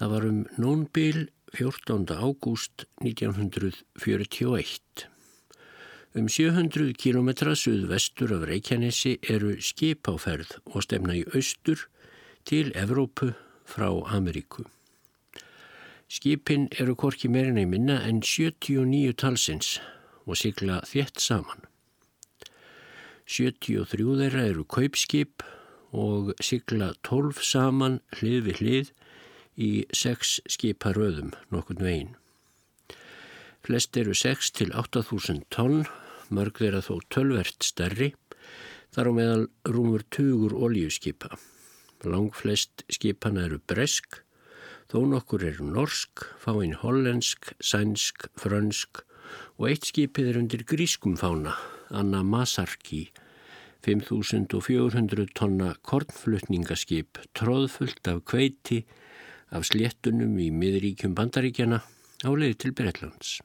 Það 0.00 0.08
var 0.08 0.24
um 0.24 0.36
nónbíl 0.56 1.18
14. 1.52 2.08
ágúst 2.16 2.86
1941. 3.04 4.80
Um 6.16 6.24
700 6.24 6.94
km 6.96 7.28
suðvestur 7.52 8.32
af 8.32 8.46
Reykjanesi 8.48 9.18
eru 9.28 9.58
skipáferð 9.60 10.54
og 10.72 10.86
stefna 10.86 11.18
í 11.18 11.26
austur 11.36 11.84
til 12.48 12.72
Evrópu 12.72 13.34
frá 13.68 13.92
Ameríku. 14.16 14.64
Skipin 16.08 16.70
eru 16.80 16.96
korki 16.96 17.28
meirinni 17.28 17.66
minna 17.68 18.00
en 18.00 18.22
79 18.24 19.12
talsins 19.20 19.82
og 20.24 20.40
sigla 20.40 20.80
þétt 20.88 21.20
saman. 21.20 21.68
73 23.28 24.16
þeirra 24.16 24.48
eru 24.48 24.64
kaupskip 24.64 25.44
og 25.92 26.32
sigla 26.40 26.94
12 27.04 27.44
saman 27.44 28.00
hlið 28.16 28.48
við 28.48 28.64
hlið 28.64 28.92
í 29.60 29.84
6 29.92 30.40
skiparöðum 30.48 31.34
nokkurn 31.52 31.84
veginn. 31.84 32.14
Flest 33.60 33.96
eru 34.00 34.14
6 34.16 34.54
til 34.56 34.72
8.000 34.72 35.44
tonn, 35.52 35.84
mörg 36.32 36.62
þeirra 36.62 36.80
þó 36.86 36.96
tölvert 37.12 37.66
stærri, 37.66 38.14
þar 38.94 39.10
á 39.10 39.12
meðal 39.12 39.44
rúmur 39.68 40.06
tugur 40.08 40.56
oljuskipa. 40.56 41.36
Lang 42.08 42.32
flest 42.32 42.86
skipana 42.88 43.44
eru 43.44 43.60
bresk, 43.68 44.22
þó 44.88 45.04
nokkur 45.12 45.44
eru 45.44 45.68
norsk, 45.68 46.24
fáinn 46.40 46.78
hollensk, 46.80 47.52
sænsk, 47.60 48.30
frönsk 48.40 49.04
og 49.60 49.68
eitt 49.68 49.90
skipið 49.90 50.30
er 50.30 50.38
undir 50.40 50.64
grískum 50.66 51.18
fána, 51.20 51.52
Anna 51.92 52.22
Masarki, 52.24 53.10
5400 53.84 55.28
tonna 55.36 55.74
kornflutningaskip, 55.86 57.20
tróðfullt 57.36 58.08
af 58.10 58.24
kveiti, 58.28 58.82
af 59.50 59.66
sléttunum 59.68 60.38
í 60.38 60.48
miðríkjum 60.54 61.14
bandaríkjana 61.18 61.82
á 61.82 62.30
leið 62.30 62.56
til 62.62 62.74
Breitlands. 62.74 63.38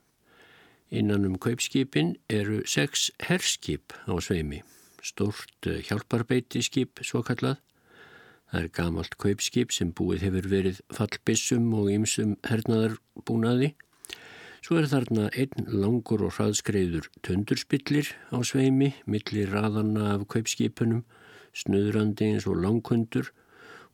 Innan 0.94 1.26
um 1.26 1.38
kaupskipin 1.42 2.16
eru 2.30 2.62
sex 2.70 3.10
herskip 3.28 3.94
á 4.06 4.14
sveimi, 4.22 4.62
stort 5.02 5.66
hjálparbeitiskip 5.66 7.02
svo 7.02 7.24
kallað, 7.26 7.58
Það 8.56 8.64
er 8.64 8.72
gamalt 8.78 9.16
kaupskip 9.20 9.74
sem 9.76 9.90
búið 9.92 10.22
hefur 10.28 10.46
verið 10.48 10.78
fallbissum 10.94 11.66
og 11.76 11.90
ymsum 11.92 12.36
hernaðarbúnaði. 12.48 13.74
Svo 14.64 14.78
er 14.80 14.88
þarna 14.90 15.26
einn 15.36 15.66
langur 15.82 16.24
og 16.24 16.38
hraðskreiður 16.38 17.10
tundurspillir 17.26 18.14
á 18.32 18.40
sveimi, 18.48 18.94
millir 19.12 19.52
raðanna 19.52 20.14
af 20.14 20.24
kaupskipunum, 20.32 21.04
snöðrandi 21.52 22.30
eins 22.32 22.48
og 22.48 22.62
langkundur 22.64 23.34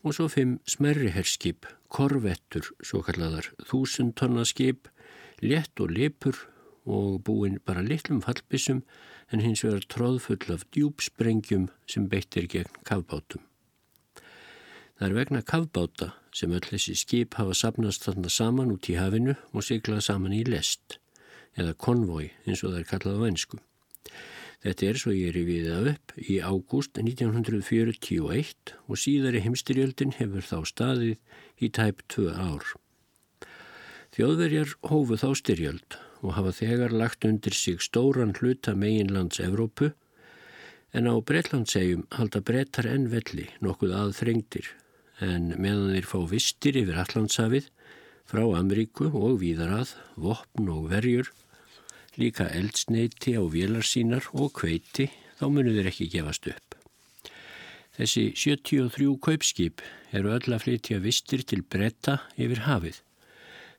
og 0.02 0.16
svo 0.16 0.28
fimm 0.32 0.58
smerri 0.70 1.12
herskip, 1.14 1.68
korvettur, 1.94 2.72
svo 2.82 3.04
kallaðar 3.06 3.52
þúsund 3.70 4.16
tonna 4.18 4.46
skip, 4.48 4.88
létt 5.42 5.82
og 5.82 5.94
lepur 5.94 6.38
og 6.86 7.22
búin 7.26 7.60
bara 7.66 7.84
litlum 7.86 8.22
fallbissum 8.26 8.82
en 9.32 9.44
hins 9.46 9.64
vegar 9.66 9.86
tróðfull 9.86 10.54
af 10.54 10.66
djúpsprengjum 10.74 11.70
sem 11.88 12.08
beittir 12.10 12.50
gegn 12.50 12.82
kafbátum. 12.88 13.44
Það 14.98 15.08
er 15.08 15.18
vegna 15.18 15.42
kavbáta 15.42 16.12
sem 16.36 16.52
öll 16.54 16.66
þessi 16.66 16.96
skip 16.98 17.38
hafa 17.40 17.56
sapnast 17.58 18.06
þarna 18.06 18.30
saman 18.30 18.74
út 18.74 18.90
í 18.92 18.98
hafinu 19.00 19.34
og 19.54 19.66
siglað 19.66 20.04
saman 20.06 20.36
í 20.38 20.44
lest 20.46 21.00
eða 21.58 21.74
konvoi 21.74 22.32
eins 22.46 22.62
og 22.64 22.74
það 22.74 22.80
er 22.82 22.90
kallað 22.92 23.22
á 23.22 23.28
einsku. 23.30 23.58
Þetta 24.62 24.88
er 24.88 25.00
svo 25.02 25.12
ég 25.16 25.32
er 25.32 25.40
í 25.42 25.46
viða 25.48 25.78
upp 25.92 26.14
í 26.22 26.38
ágúst 26.38 27.00
1941 27.02 28.76
og 28.86 29.00
síðari 29.02 29.42
heimstyrjöldin 29.42 30.14
hefur 30.20 30.46
þá 30.46 30.58
staðið 30.70 31.16
í 31.66 31.70
tæp 31.74 32.04
tvö 32.14 32.30
ár. 32.36 32.68
Þjóðverjar 34.14 34.76
hófu 34.92 35.18
þá 35.18 35.30
styrjöld 35.40 35.98
og 36.22 36.36
hafa 36.38 36.54
þegar 36.54 36.94
lagt 36.94 37.26
undir 37.26 37.56
sig 37.58 37.82
stóran 37.82 38.36
hluta 38.38 38.76
meginlands 38.78 39.42
Evrópu 39.42 39.94
en 40.94 41.08
á 41.10 41.16
Breitlandsegjum 41.18 42.06
halda 42.14 42.42
brettar 42.46 42.90
enn 42.92 43.10
velli 43.10 43.48
nokkuð 43.66 43.96
aðþrengtir 43.98 44.68
en 45.26 45.54
meðan 45.58 45.96
þeir 45.96 46.10
fá 46.10 46.20
vistir 46.30 46.78
yfir 46.82 47.00
Allandsafið 47.02 47.70
frá 48.30 48.44
Ameríku 48.58 49.10
og 49.10 49.40
víðarað, 49.42 49.96
vopn 50.16 50.70
og 50.72 50.90
verjur, 50.92 51.32
líka 52.20 52.50
eldsneiti 52.50 53.36
á 53.40 53.44
vélarsínar 53.44 54.28
og 54.34 54.52
kveiti, 54.60 55.10
þá 55.40 55.46
munir 55.50 55.78
þeir 55.78 55.92
ekki 55.92 56.10
gefast 56.16 56.48
upp. 56.52 56.76
Þessi 57.96 58.26
73 58.36 59.16
kaupskip 59.22 59.82
eru 60.16 60.34
öll 60.34 60.56
að 60.56 60.64
flytja 60.66 61.00
vistir 61.04 61.44
til 61.44 61.62
bretta 61.62 62.22
yfir 62.40 62.66
hafið. 62.66 62.98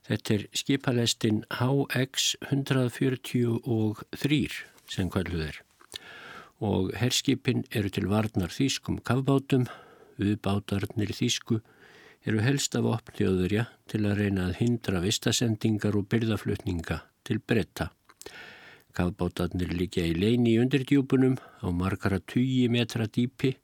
Þetta 0.07 0.33
er 0.35 0.47
skipalestin 0.53 1.43
HX 1.59 2.33
143 2.51 4.41
sem 4.91 5.09
kvælhuð 5.09 5.47
er 5.49 5.63
og 6.63 6.93
herskipin 6.95 7.65
eru 7.75 7.89
til 7.91 8.07
varnar 8.11 8.51
þýskum 8.53 9.01
kafbátum 9.03 9.65
Uðbátarnir 10.21 11.11
þýsku 11.17 11.57
eru 12.29 12.43
helst 12.45 12.75
af 12.77 12.85
opnþjóðurja 12.87 13.65
til 13.89 14.03
að 14.05 14.19
reyna 14.21 14.45
að 14.47 14.59
hindra 14.61 15.01
vistasendingar 15.03 15.97
og 15.97 16.07
byrðaflutninga 16.11 17.01
til 17.27 17.41
bretta. 17.41 17.89
Kafbátarnir 18.93 19.73
líka 19.73 20.03
í 20.05 20.13
leini 20.13 20.53
í 20.53 20.59
undirdjúpunum 20.61 21.39
á 21.65 21.67
margara 21.73 22.19
20 22.19 22.69
metra 22.73 23.07
dýpi 23.09 23.55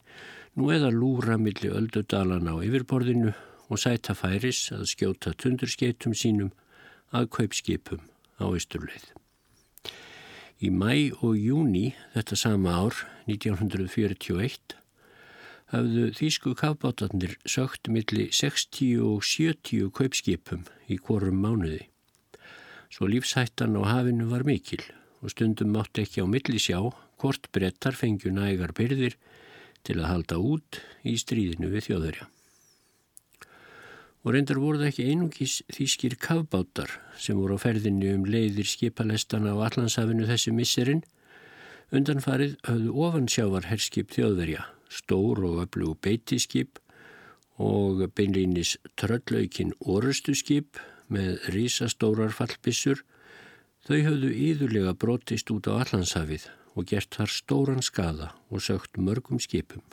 nú 0.58 0.72
eða 0.74 0.90
lúra 0.94 1.38
millir 1.38 1.76
öldudalana 1.78 2.58
á 2.58 2.64
yfirborðinu 2.66 3.36
og 3.70 3.82
sæta 3.82 4.16
færis 4.18 4.66
að 4.74 4.88
skjóta 4.94 5.36
tundurskeitum 5.38 6.16
sínum 6.18 6.50
að 7.14 7.30
kaupskipum 7.38 8.02
á 8.42 8.46
Ísturleið. 8.58 9.06
Í 10.60 10.70
mæ 10.76 11.16
og 11.24 11.38
júni 11.40 11.94
þetta 12.16 12.36
sama 12.36 12.74
ár, 12.82 12.98
1941, 13.30 14.76
hafðu 15.72 16.10
þýsku 16.18 16.56
kafbátarnir 16.58 17.38
sögt 17.46 17.88
milli 17.94 18.28
60 18.34 19.06
og 19.06 19.24
70 19.24 19.94
kaupskipum 19.96 20.66
í 20.90 20.98
hvorum 20.98 21.40
mánuði. 21.46 21.86
Svo 22.90 23.06
lífshættan 23.06 23.78
á 23.78 23.82
hafinu 23.86 24.26
var 24.32 24.44
mikil 24.48 24.82
og 25.22 25.30
stundum 25.34 25.70
mátti 25.76 26.04
ekki 26.06 26.24
á 26.24 26.28
milli 26.28 26.58
sjá 26.58 26.80
hvort 27.22 27.50
brettar 27.54 27.94
fengju 27.94 28.32
nægar 28.34 28.74
byrðir 28.74 29.18
til 29.86 30.00
að 30.00 30.10
halda 30.10 30.40
út 30.42 30.80
í 31.06 31.14
stríðinu 31.22 31.70
við 31.70 31.90
þjóðurja. 31.90 32.26
Og 34.26 34.34
reyndar 34.36 34.60
voru 34.60 34.82
það 34.82 34.90
ekki 34.90 35.08
einungis 35.12 35.60
þýskir 35.72 36.18
kafbátar 36.20 36.98
sem 37.22 37.38
voru 37.40 37.56
á 37.56 37.64
ferðinu 37.64 38.16
um 38.18 38.26
leiðir 38.28 38.68
skipalestana 38.68 39.54
á 39.56 39.70
Allandshafinu 39.70 40.28
þessu 40.28 40.52
misserinn. 40.56 41.06
Undanfarið 41.96 42.58
hafðu 42.68 42.98
ofansjávar 43.06 43.70
herskip 43.70 44.12
þjóðverja 44.18 44.66
stór 44.90 45.46
og 45.46 45.64
öflug 45.64 46.02
beitiskip 46.04 46.82
og 47.62 48.02
beinlýnis 48.18 48.76
tröllaukinn 49.00 49.76
orustuskip 49.80 50.82
með 51.14 51.50
rísastórar 51.56 52.34
fallbissur. 52.36 53.04
Þau 53.86 54.00
höfðu 54.06 54.32
íðurlega 54.34 54.96
brotist 55.00 55.52
út 55.54 55.70
á 55.70 55.82
Allandshafið 55.82 56.50
og 56.78 56.88
gert 56.90 57.16
þar 57.18 57.34
stóran 57.34 57.84
skada 57.86 58.32
og 58.50 58.64
sögt 58.64 58.98
mörgum 59.02 59.42
skipum. 59.42 59.84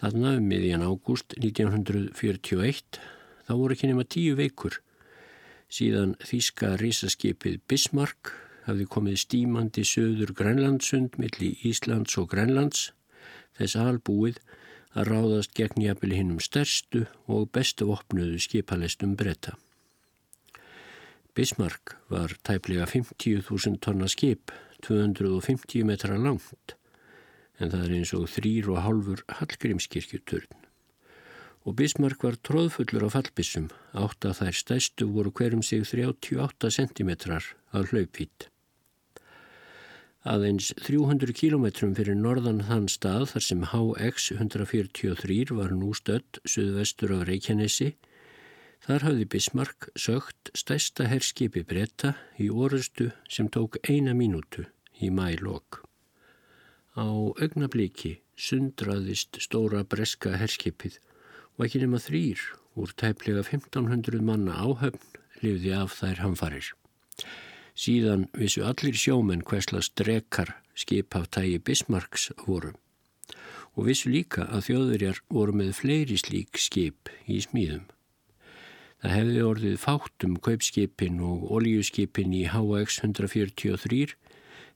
Þarna 0.00 0.36
um 0.38 0.46
miðjan 0.48 0.84
ágúst 0.86 1.34
1941 1.38 3.00
þá 3.46 3.52
voru 3.52 3.76
ekki 3.76 3.90
nema 3.90 4.06
tíu 4.08 4.36
veikur 4.38 4.80
síðan 5.70 6.16
þýska 6.26 6.74
rísaskipið 6.80 7.60
Bismarck 7.70 8.32
hafði 8.66 8.86
komið 8.90 9.20
stímandi 9.22 9.84
söður 9.86 10.32
Grænlandsund 10.36 11.16
millir 11.20 11.60
Íslands 11.66 12.16
og 12.20 12.30
Grænlands 12.32 12.90
þess 13.58 13.78
albúið 13.78 14.40
að 14.98 15.10
ráðast 15.12 15.54
gegn 15.54 15.84
jafnvel 15.84 16.16
hinnum 16.16 16.40
stærstu 16.42 17.04
og 17.30 17.50
bestu 17.54 17.90
opnuðu 17.94 18.40
skipalestum 18.42 19.14
bretta. 19.18 19.54
Bismarck 21.34 21.94
var 22.10 22.34
tæplega 22.42 22.88
50.000 22.90 23.78
tonna 23.84 24.08
skip, 24.10 24.50
250 24.82 25.86
metra 25.86 26.18
langt, 26.18 26.74
en 27.60 27.70
það 27.70 27.84
er 27.86 27.94
eins 28.00 28.12
og 28.18 28.26
þrýr 28.32 28.72
og 28.72 28.82
hálfur 28.82 29.22
Hallgrímskirkjuturn. 29.38 30.66
Og 31.68 31.76
Bismarck 31.76 32.24
var 32.24 32.40
tróðfullur 32.40 33.06
á 33.06 33.14
fallbissum, 33.14 33.68
átt 33.94 34.26
að 34.26 34.38
þær 34.40 34.58
stæstu 34.58 35.10
voru 35.14 35.30
hverjum 35.30 35.62
sig 35.62 35.84
38 35.86 36.72
cm 36.80 37.12
að 37.30 37.92
hlaupít. 37.92 38.49
Aðeins 40.20 40.66
300 40.76 41.32
kílometrum 41.32 41.94
fyrir 41.96 42.12
norðan 42.12 42.58
þann 42.68 42.90
stað 42.92 43.22
þar 43.30 43.44
sem 43.46 43.62
HX 43.70 44.26
143 44.34 45.54
var 45.56 45.72
nú 45.72 45.94
stödd 45.96 46.42
suðvestur 46.44 47.14
af 47.16 47.22
Reykjanesi, 47.24 47.94
þar 48.84 49.06
hafði 49.06 49.24
Bismarck 49.32 49.88
sögt 49.96 50.52
stæsta 50.52 51.08
herskipi 51.08 51.62
bretta 51.64 52.12
í 52.36 52.50
orustu 52.52 53.08
sem 53.32 53.48
tók 53.48 53.80
eina 53.88 54.12
mínútu 54.12 54.66
í 55.00 55.08
mælokk. 55.08 55.80
Á 57.00 57.08
augnabliki 57.40 58.18
sundraðist 58.36 59.40
stóra 59.40 59.86
breska 59.88 60.36
herskipið 60.36 61.00
og 61.56 61.64
ekki 61.64 61.80
nema 61.80 61.96
þrýr 61.96 62.44
úr 62.76 62.92
tæplega 62.92 63.40
1500 63.48 64.20
manna 64.20 64.60
áhöfn 64.68 65.00
lifði 65.40 65.72
af 65.80 65.96
þær 65.96 66.26
hamfarir. 66.26 66.74
Síðan 67.80 68.26
vissu 68.36 68.60
allir 68.68 68.96
sjómenn 68.98 69.44
hversla 69.46 69.80
strekar 69.80 70.50
skipaftægi 70.76 71.60
Bismarcks 71.64 72.28
voru 72.44 72.74
og 73.78 73.86
vissu 73.86 74.10
líka 74.12 74.44
að 74.50 74.66
þjóðurjar 74.66 75.20
voru 75.30 75.54
með 75.56 75.70
fleiri 75.78 76.18
slík 76.20 76.58
skip 76.60 77.08
í 77.30 77.38
smíðum. 77.44 77.86
Það 79.00 79.14
hefði 79.16 79.44
orðið 79.46 79.76
fátum 79.80 80.34
kaupskipin 80.44 81.22
og 81.24 81.46
oljuskipin 81.56 82.34
í 82.36 82.42
HX 82.52 83.00
143 83.06 84.02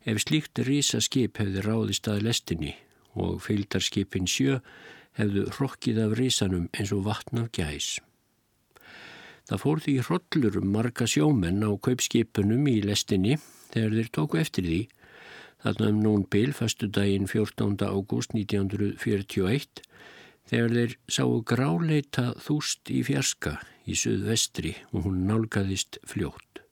ef 0.08 0.22
slíkt 0.24 0.62
risaskip 0.64 1.42
hefði 1.42 1.66
ráðist 1.66 2.08
að 2.08 2.24
lestinni 2.30 2.72
og 3.12 3.42
fylgdarskipin 3.44 4.30
sjö 4.30 4.62
hefðu 5.18 5.44
hrokkið 5.58 6.00
af 6.06 6.16
risanum 6.18 6.70
eins 6.72 6.94
og 6.96 7.04
vatn 7.10 7.44
af 7.44 7.52
gæs. 7.52 7.98
Það 9.44 9.60
fór 9.60 9.80
því 9.84 9.94
hrollur 10.06 10.54
um 10.60 10.70
marga 10.72 11.06
sjómenn 11.10 11.64
á 11.68 11.70
kaupskipunum 11.76 12.68
í 12.72 12.78
lestinni 12.84 13.36
þegar 13.74 13.96
þeir 13.98 14.10
tóku 14.16 14.40
eftir 14.40 14.64
því 14.64 14.78
þarna 15.64 15.90
um 15.90 16.00
nún 16.04 16.24
bil 16.32 16.52
fastu 16.56 16.88
daginn 16.88 17.28
14. 17.28 17.76
ágúst 17.84 18.32
1941 18.32 19.84
þegar 20.48 20.74
þeir 20.78 20.96
sáu 21.18 21.38
gráleita 21.44 22.26
þúst 22.40 22.88
í 22.92 23.02
fjarska 23.04 23.58
í 23.84 23.96
suðvestri 24.00 24.74
og 24.92 25.08
hún 25.08 25.24
nálgæðist 25.28 26.00
fljótt. 26.08 26.62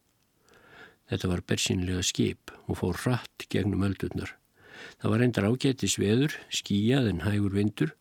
Þetta 1.12 1.28
var 1.28 1.44
bersinlega 1.44 2.04
skip 2.08 2.52
og 2.64 2.78
fór 2.80 3.00
rætt 3.04 3.48
gegnum 3.52 3.84
öldurnar. 3.84 4.32
Það 4.96 5.12
var 5.12 5.24
endar 5.26 5.48
ágætis 5.50 5.98
veður, 6.00 6.32
skíjað 6.48 7.10
en 7.10 7.26
hægur 7.26 7.52
vindur 7.52 7.92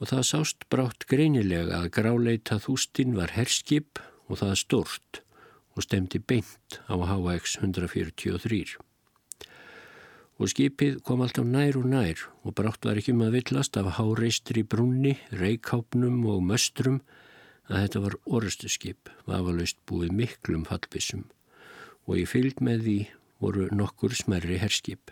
og 0.00 0.10
það 0.10 0.26
sást 0.30 0.66
brátt 0.72 1.06
greinilega 1.10 1.80
að 1.80 1.92
gráleita 1.96 2.58
þústinn 2.62 3.16
var 3.16 3.32
herskip 3.36 4.02
og 4.28 4.42
það 4.42 4.58
stort 4.62 5.22
og 5.76 5.84
stemdi 5.84 6.20
beint 6.20 6.80
á 6.88 6.94
HX 6.96 7.58
143 7.62 8.76
og 10.36 10.50
skipið 10.52 10.98
kom 11.04 11.22
alltaf 11.24 11.46
nær 11.48 11.78
og 11.80 11.86
nær 11.88 12.26
og 12.44 12.56
brátt 12.58 12.84
var 12.84 12.98
ekki 13.00 13.14
um 13.16 13.24
að 13.24 13.38
villast 13.38 13.76
af 13.80 13.94
háreistri 13.96 14.64
brunni, 14.68 15.16
reikápnum 15.32 16.24
og 16.28 16.42
möstrum 16.44 17.00
að 17.66 17.86
þetta 17.86 18.02
var 18.04 18.18
orustu 18.28 18.70
skip, 18.70 19.08
vafalaust 19.26 19.80
búið 19.88 20.12
miklum 20.20 20.66
fallbissum 20.68 21.24
og 22.06 22.20
í 22.20 22.26
fylg 22.28 22.60
með 22.62 22.84
því 22.84 22.98
voru 23.42 23.66
nokkur 23.74 24.14
smerri 24.14 24.60
herskip. 24.60 25.10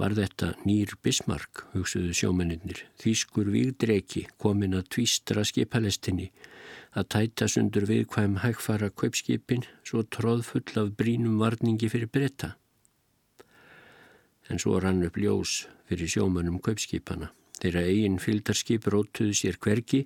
Var 0.00 0.16
þetta 0.18 0.54
nýr 0.66 0.96
Bismarck, 1.02 1.66
hugsuðu 1.74 2.14
sjómeninnir, 2.18 2.80
þýskur 2.98 3.52
výgdreki 3.54 4.24
komin 4.42 4.74
að 4.74 4.88
tvístra 4.96 5.44
skipalestinni, 5.46 6.32
að 6.98 7.08
tæta 7.14 7.48
sundur 7.50 7.86
viðkvæm 7.86 8.40
hægfara 8.42 8.90
kaupskipin 8.90 9.62
svo 9.86 10.02
tróðfull 10.02 10.82
af 10.82 10.92
brínum 10.98 11.38
varningi 11.42 11.90
fyrir 11.92 12.10
breyta 12.10 12.56
en 14.50 14.60
svo 14.60 14.78
rann 14.80 15.04
upp 15.06 15.16
ljós 15.20 15.64
fyrir 15.88 16.10
sjómanum 16.10 16.60
kaupskipana. 16.64 17.30
Þeirra 17.60 17.84
eigin 17.88 18.20
fyldarskip 18.20 18.88
rótuðu 18.92 19.36
sér 19.36 19.58
hverki, 19.62 20.04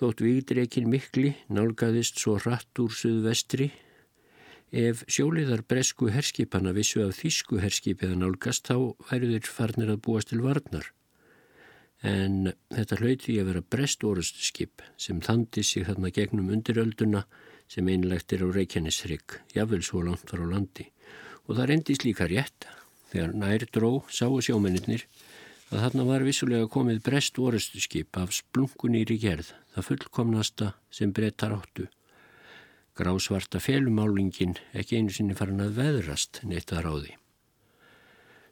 þótt 0.00 0.20
výdreikin 0.24 0.90
mikli 0.90 1.32
nálgæðist 1.54 2.20
svo 2.20 2.36
hratt 2.42 2.82
úr 2.82 2.92
suðvestri. 2.92 3.70
Ef 4.74 5.04
sjóliðar 5.06 5.62
bresku 5.70 6.08
herskipana 6.10 6.72
vissu 6.74 7.04
af 7.04 7.14
þísku 7.20 7.60
herskipiða 7.62 8.18
nálgast 8.18 8.66
þá 8.66 8.76
væru 9.06 9.30
þeir 9.30 9.50
farnir 9.56 9.92
að 9.94 10.00
búast 10.02 10.32
til 10.32 10.42
varnar. 10.42 10.90
En 12.02 12.50
þetta 12.74 12.98
hlauti 13.00 13.38
að 13.38 13.50
vera 13.52 13.66
brest 13.74 14.04
orustu 14.04 14.42
skip 14.42 14.82
sem 15.00 15.22
þandi 15.24 15.62
sig 15.62 15.86
þarna 15.86 16.10
gegnum 16.12 16.50
undirölduna 16.52 17.22
sem 17.70 17.86
einlegt 17.88 18.34
er 18.34 18.42
á 18.44 18.48
Reykjanesrygg, 18.50 19.38
jável 19.54 19.80
svo 19.86 20.02
langt 20.02 20.34
var 20.34 20.42
á 20.42 20.46
landi. 20.50 20.90
Og 21.46 21.54
það 21.54 21.70
reyndist 21.70 22.04
líka 22.04 22.26
rétt 22.28 22.66
Þegar 23.14 23.34
nær 23.38 23.62
dró 23.70 23.88
sáu 24.10 24.40
sjómennir 24.42 25.04
að 25.70 25.82
þarna 25.84 26.04
var 26.08 26.24
vissulega 26.26 26.66
komið 26.66 26.96
brest 27.06 27.36
orustu 27.38 27.78
skip 27.78 28.18
af 28.18 28.32
splunkunýri 28.34 29.20
gerð, 29.22 29.52
það 29.70 29.86
fullkomnasta 29.88 30.70
sem 30.90 31.12
brettar 31.14 31.54
áttu. 31.54 31.86
Grásvarta 32.94 33.58
felumálingin 33.58 34.54
ekki 34.78 35.00
einu 35.00 35.10
sinni 35.10 35.34
farin 35.34 35.62
að 35.64 35.78
veðrast 35.80 36.38
neitt 36.46 36.70
að 36.70 36.84
ráði. 36.86 37.16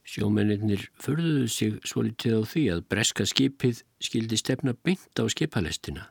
Sjómennir 0.02 0.88
förðuðu 0.98 1.44
sig 1.46 1.76
svolítið 1.86 2.34
á 2.34 2.42
því 2.50 2.64
að 2.74 2.82
breska 2.90 3.26
skipið 3.28 3.84
skildi 4.02 4.40
stefna 4.40 4.74
beint 4.74 5.22
á 5.22 5.24
skipalestina 5.30 6.08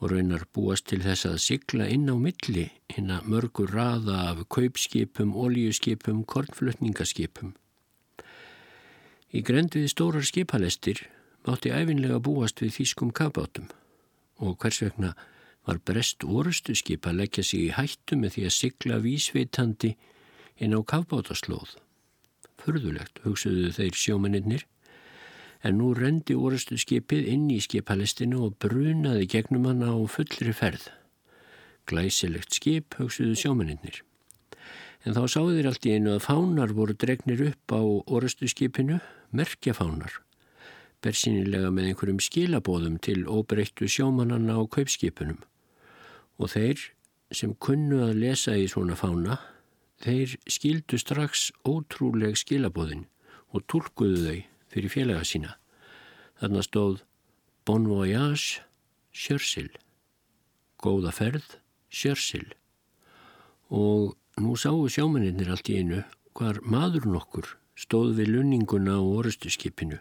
og 0.00 0.10
raunar 0.10 0.46
búast 0.50 0.88
til 0.90 1.02
þess 1.04 1.28
að 1.28 1.38
sigla 1.44 1.86
inn 1.92 2.08
á 2.10 2.16
milli 2.18 2.66
hinn 2.90 3.12
að 3.14 3.26
mörgur 3.30 3.70
raða 3.76 4.18
af 4.32 4.42
kaupskipum, 4.48 5.34
oljuskipum, 5.36 6.24
kornflutningaskipum. 6.24 7.52
Í 9.30 9.44
grend 9.46 9.76
við 9.76 9.90
stórar 9.92 10.26
skipalestir 10.26 11.04
mátti 11.46 11.70
æfinlega 11.70 12.18
búast 12.18 12.64
við 12.64 12.80
þýskum 12.80 13.12
kabátum 13.14 13.68
og 14.40 14.56
hvers 14.58 14.80
vegna 14.82 15.12
var 15.66 15.80
brest 15.84 16.24
orustu 16.24 16.74
skip 16.78 17.06
að 17.06 17.22
leggja 17.22 17.44
sig 17.44 17.68
í 17.68 17.74
hættu 17.76 18.16
með 18.16 18.36
því 18.36 18.44
að 18.48 18.56
sigla 18.56 18.98
vísveitandi 19.04 19.94
inn 20.60 20.76
á 20.76 20.80
kafbátaslóð. 20.82 21.76
Förðulegt 22.60 23.22
hugsuðu 23.24 23.72
þeir 23.76 23.96
sjómaninnir 23.96 24.66
en 25.64 25.76
nú 25.76 25.92
rendi 25.96 26.36
orustu 26.36 26.78
skipið 26.80 27.28
inn 27.34 27.48
í 27.52 27.60
skipalestinu 27.60 28.46
og 28.46 28.56
brunaði 28.62 29.28
gegnum 29.34 29.68
hann 29.68 29.84
á 29.84 29.94
fullri 30.08 30.54
ferð. 30.56 30.88
Glæsilegt 31.88 32.56
skip 32.56 32.96
hugsuðu 33.00 33.36
sjómaninnir. 33.36 34.00
En 35.04 35.16
þá 35.16 35.22
sáðu 35.32 35.56
þeir 35.56 35.68
allt 35.70 35.86
í 35.88 35.94
einu 35.96 36.14
að 36.16 36.24
fánar 36.26 36.74
voru 36.76 36.96
dregnir 36.96 37.44
upp 37.50 37.72
á 37.72 37.80
orustu 37.80 38.48
skipinu, 38.52 39.00
merkjafánar, 39.32 40.18
bersinilega 41.04 41.70
með 41.72 41.92
einhverjum 41.92 42.20
skilabóðum 42.24 42.98
til 43.00 43.24
óbreyttu 43.24 43.88
sjómananna 43.88 44.60
á 44.60 44.62
kaupskipunum. 44.68 45.40
Og 46.40 46.48
þeir 46.54 46.82
sem 47.36 47.52
kunnu 47.60 48.00
að 48.08 48.18
lesa 48.24 48.56
í 48.58 48.66
svona 48.70 48.96
fána, 48.98 49.36
þeir 50.00 50.34
skildu 50.48 50.98
strax 50.98 51.50
ótrúleg 51.68 52.38
skilabóðin 52.40 53.04
og 53.52 53.66
tólkuðu 53.68 54.24
þau 54.24 54.38
fyrir 54.72 54.94
félaga 54.94 55.26
sína. 55.26 55.54
Þarna 56.40 56.64
stóð 56.64 57.02
Bon 57.68 57.86
Voyage, 57.86 58.64
Sjörssil, 59.12 59.68
Góða 60.80 61.12
ferð, 61.12 61.58
Sjörssil 61.92 62.48
og 63.70 64.16
nú 64.40 64.56
sáu 64.58 64.88
sjómaninnir 64.90 65.50
allt 65.52 65.68
í 65.70 65.76
einu 65.78 66.00
hvar 66.34 66.58
maður 66.64 67.06
nokkur 67.10 67.50
stóð 67.78 68.16
við 68.18 68.32
lunninguna 68.34 68.96
á 68.98 69.02
orustu 69.02 69.52
skipinu. 69.52 70.00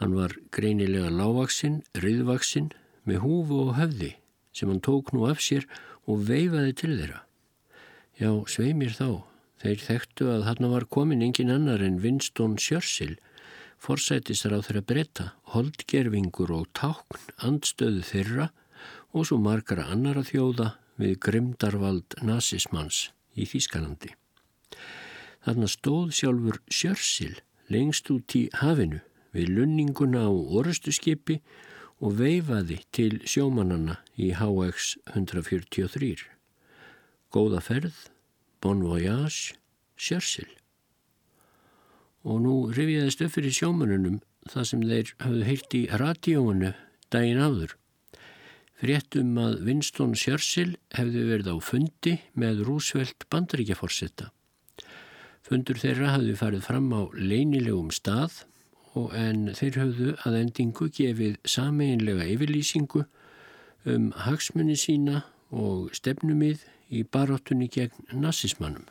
Hann 0.00 0.14
var 0.16 0.36
greinilega 0.52 1.10
lávaksinn, 1.10 1.82
riðvaksinn 1.96 2.70
með 3.08 3.22
húfu 3.24 3.60
og 3.66 3.76
höfði 3.80 4.14
sem 4.56 4.72
hann 4.72 4.80
tók 4.80 5.12
nú 5.12 5.28
af 5.28 5.44
sér 5.44 5.68
og 6.08 6.24
veifaði 6.30 6.76
til 6.80 6.92
þeirra. 6.96 7.22
Já, 8.16 8.30
sveimir 8.48 8.96
þá 8.96 9.26
Þeir 9.62 9.80
þekktu 9.80 10.26
að 10.30 10.42
hann 10.50 10.68
var 10.68 10.84
komin 10.92 11.24
engin 11.24 11.52
annar 11.52 11.80
en 11.84 11.96
Winston 12.02 12.58
Churchill, 12.60 13.16
forsætisar 13.80 14.52
á 14.52 14.60
þeirra 14.60 14.82
breyta, 14.84 15.26
holdgerfingur 15.54 16.52
og 16.52 16.68
tákn 16.76 17.32
andstöðu 17.48 18.04
þeirra 18.04 18.50
og 19.16 19.28
svo 19.28 19.40
margara 19.40 19.88
annara 19.94 20.24
þjóða 20.28 20.74
við 21.00 21.16
grimdarvald 21.24 22.18
nazismans 22.20 23.08
í 23.36 23.48
Þýskalandi. 23.48 24.12
Þarna 25.46 25.70
stóð 25.72 26.12
sjálfur 26.18 26.60
Churchill 26.68 27.40
lengst 27.72 28.12
út 28.12 28.36
í 28.36 28.46
hafinu 28.60 29.00
við 29.32 29.54
lunninguna 29.56 30.28
á 30.28 30.32
orustu 30.32 30.92
skipi 30.92 31.40
og 32.04 32.18
veifaði 32.20 32.80
til 32.94 33.20
sjómananna 33.24 33.98
í 34.20 34.32
HX 34.36 34.96
143. 35.14 36.26
Góða 37.32 37.62
ferð 37.64 38.06
Bon 38.60 38.82
Voyage, 38.84 39.56
Sjörssil. 39.96 40.48
Og 42.26 42.40
nú 42.42 42.54
rifjaðist 42.74 43.22
upp 43.24 43.36
fyrir 43.36 43.54
sjómanunum 43.54 44.20
það 44.50 44.68
sem 44.70 44.84
þeir 44.90 45.12
hafðu 45.22 45.42
heilt 45.46 45.76
í 45.76 45.82
radíóinu 46.02 46.72
daginn 47.14 47.42
áður. 47.42 47.76
Fréttum 48.76 49.38
að 49.40 49.62
Winston 49.64 50.12
Churchill 50.18 50.74
hefði 50.92 51.22
verið 51.30 51.54
á 51.54 51.56
fundi 51.64 52.18
með 52.36 52.60
Roosevelt 52.66 53.24
bandaríkjaforsetta. 53.32 54.28
Fundur 55.46 55.80
þeirra 55.80 56.12
hafði 56.16 56.34
farið 56.36 56.66
fram 56.66 56.90
á 56.92 57.08
leinilegum 57.16 57.88
stað 57.94 58.42
og 58.96 59.12
en 59.16 59.50
þeir 59.56 59.78
hafðu 59.82 60.16
að 60.24 60.38
endingu 60.40 60.88
gefið 60.96 61.36
sameinlega 61.44 62.26
yfirlýsingu 62.32 63.04
um 63.92 64.10
hagsmunni 64.24 64.76
sína 64.80 65.22
og 65.52 65.92
stefnumið 65.94 66.64
í 66.90 67.02
baróttunni 67.04 67.68
gegn 67.72 68.08
nazismannum. 68.22 68.86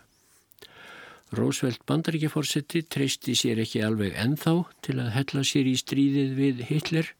Rósveld 1.35 1.81
bandaríkjaforsetti 1.89 2.83
treysti 2.91 3.33
sér 3.35 3.59
ekki 3.63 3.81
alveg 3.83 4.13
enþá 4.21 4.55
til 4.85 4.99
að 5.01 5.13
hella 5.17 5.43
sér 5.47 5.67
í 5.67 5.75
stríðið 5.81 6.35
við 6.37 6.63
Hitler 6.69 7.11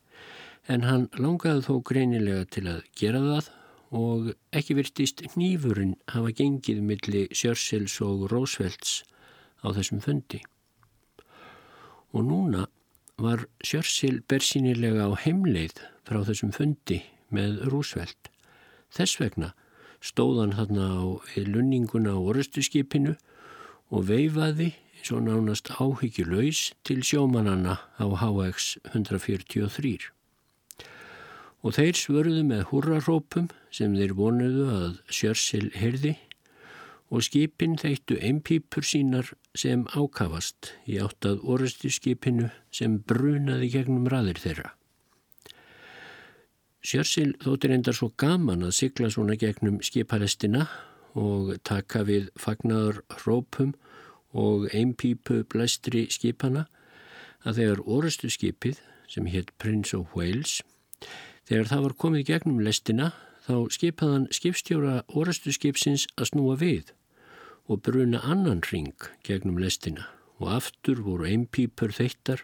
en 0.71 0.85
hann 0.85 1.07
langaði 1.17 1.65
þó 1.65 1.73
greinilega 1.89 2.45
til 2.53 2.67
að 2.69 2.83
gera 2.97 3.21
það 3.25 3.49
og 3.95 4.29
ekki 4.55 4.77
virtist 4.77 5.23
nýfurinn 5.35 5.95
hafa 6.13 6.31
gengið 6.37 6.81
milli 6.85 7.25
Sjörsils 7.33 7.97
og 8.05 8.27
Rósvelds 8.31 9.01
á 9.65 9.73
þessum 9.73 10.01
fundi. 10.05 10.41
Og 12.15 12.23
núna 12.29 12.65
var 13.21 13.45
Sjörsil 13.63 14.21
bersýnilega 14.29 15.07
á 15.07 15.11
heimleið 15.23 15.79
frá 16.07 16.21
þessum 16.27 16.51
fundi 16.55 17.01
með 17.33 17.61
Rósveld. 17.71 18.31
Þess 18.91 19.19
vegna 19.21 19.53
stóðan 20.03 20.55
hann 20.59 20.79
á 20.79 21.19
lunninguna 21.35 22.15
á 22.15 22.19
orustuskipinu 22.19 23.15
og 23.89 24.09
veifaði 24.09 24.73
og 25.13 25.21
nánast 25.21 25.69
áhyggjulegs 25.77 26.73
til 26.83 27.03
sjómananna 27.05 27.77
á 28.01 28.05
HX 28.09 28.77
143 28.89 30.09
og 31.65 31.75
þeir 31.77 31.97
svörðu 31.97 32.41
með 32.45 32.63
hurrarópum 32.71 33.51
sem 33.73 33.93
þeir 33.97 34.15
vonuðu 34.17 34.65
að 34.73 34.97
Sjörssil 35.09 35.69
hyrði 35.77 36.15
og 37.13 37.23
skipin 37.25 37.75
þeittu 37.77 38.17
einpípur 38.21 38.85
sínar 38.85 39.31
sem 39.57 39.85
ákavast 39.93 40.71
í 40.89 40.97
áttað 41.01 41.43
orustu 41.43 41.91
skipinu 41.93 42.49
sem 42.73 42.97
brunaði 42.99 43.69
gegnum 43.75 44.09
raðir 44.11 44.41
þeirra. 44.41 44.73
Sjörssil 46.85 47.31
þóttir 47.41 47.73
endar 47.77 47.97
svo 47.97 48.11
gaman 48.17 48.65
að 48.65 48.75
sigla 48.79 49.09
svona 49.13 49.37
gegnum 49.41 49.79
skipalestina 49.85 50.67
og 51.17 51.55
taka 51.65 52.03
við 52.05 52.29
fagnaður 52.37 53.01
rópum 53.25 53.73
og 54.35 54.67
einpípu 54.75 55.43
blæstri 55.49 56.05
skipana 56.13 56.67
að 57.45 57.61
þegar 57.61 57.85
orustu 57.97 58.29
skipið 58.29 58.81
sem 59.09 59.29
hétt 59.29 59.53
Prince 59.61 59.97
of 59.97 60.13
Wales 60.17 60.59
Þegar 61.45 61.67
það 61.69 61.83
var 61.85 61.93
komið 62.01 62.25
gegnum 62.29 62.61
lestina 62.65 63.11
þá 63.45 63.69
skipaðan 63.69 64.25
skipstjóra 64.33 65.03
orastu 65.13 65.53
skipsins 65.53 66.07
að 66.17 66.31
snúa 66.31 66.55
við 66.57 66.89
og 67.69 67.83
bruna 67.85 68.21
annan 68.25 68.63
ring 68.71 69.07
gegnum 69.25 69.59
lestina 69.61 70.07
og 70.39 70.49
aftur 70.57 71.01
voru 71.05 71.27
einpípur 71.29 71.93
þeittar 71.93 72.41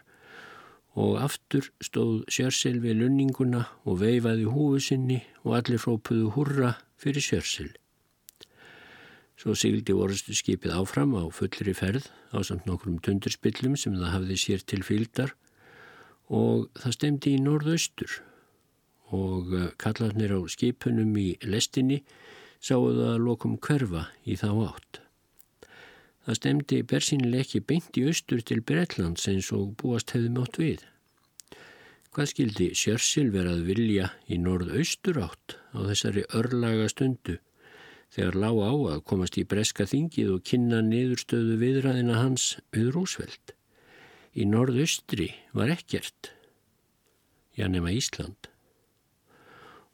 og 0.94 1.18
aftur 1.24 1.70
stóð 1.82 2.22
Sjörsel 2.30 2.78
við 2.84 3.00
lunninguna 3.02 3.64
og 3.82 4.00
veifaði 4.02 4.46
húfu 4.46 4.80
sinni 4.86 5.20
og 5.42 5.56
allir 5.58 5.82
hrópuðu 5.82 6.32
hurra 6.36 6.74
fyrir 7.00 7.24
Sjörsel. 7.24 7.70
Svo 9.40 9.56
sigildi 9.58 9.94
orastu 9.96 10.36
skipið 10.36 10.76
áfram 10.76 11.16
á 11.18 11.26
fullri 11.34 11.74
ferð 11.74 12.10
á 12.30 12.38
samt 12.46 12.68
nokkrum 12.68 13.00
tundurspillum 13.02 13.74
sem 13.80 13.96
það 13.98 14.12
hafði 14.14 14.36
sér 14.38 14.62
til 14.62 14.84
fylgdar 14.86 15.32
og 16.30 16.68
það 16.78 16.98
stemdi 16.98 17.34
í 17.34 17.42
norðaustur 17.42 18.20
og 19.12 19.52
eh, 19.54 19.70
kallarnir 19.78 20.32
á 20.32 20.40
skipunum 20.48 21.12
í 21.20 21.28
lestinni 21.44 22.02
sáuðu 22.62 23.08
að 23.12 23.24
lokum 23.26 23.58
hverfa 23.60 24.08
í 24.24 24.36
þá 24.40 24.50
átt. 24.70 25.00
Það 26.22 26.38
stemdi 26.38 26.78
bersinlega 26.86 27.42
ekki 27.42 27.60
beint 27.66 27.98
í 27.98 28.06
austur 28.06 28.42
til 28.46 28.60
Breitlands 28.62 29.26
eins 29.30 29.50
og 29.54 29.72
búast 29.80 30.14
hefði 30.14 30.30
mátt 30.36 30.58
við. 30.60 30.84
Hvað 32.12 32.28
skildi 32.30 32.68
Sjörssil 32.78 33.30
verað 33.34 33.64
vilja 33.66 34.12
í 34.28 34.38
norð-austur 34.38 35.18
átt 35.24 35.56
á 35.74 35.80
þessari 35.88 36.26
örlaga 36.36 36.86
stundu 36.92 37.38
þegar 38.12 38.38
lág 38.38 38.60
á 38.60 38.72
að 38.92 39.02
komast 39.08 39.38
í 39.40 39.46
breska 39.48 39.88
þingið 39.88 40.34
og 40.36 40.44
kynna 40.46 40.82
niðurstöðu 40.84 41.56
viðræðina 41.64 42.20
hans 42.20 42.46
við 42.76 42.92
Rúsveld. 42.94 43.56
Í 44.36 44.46
norð-austri 44.48 45.32
var 45.56 45.72
ekkert, 45.72 46.30
já 47.56 47.66
nema 47.72 47.92
Ísland 47.96 48.51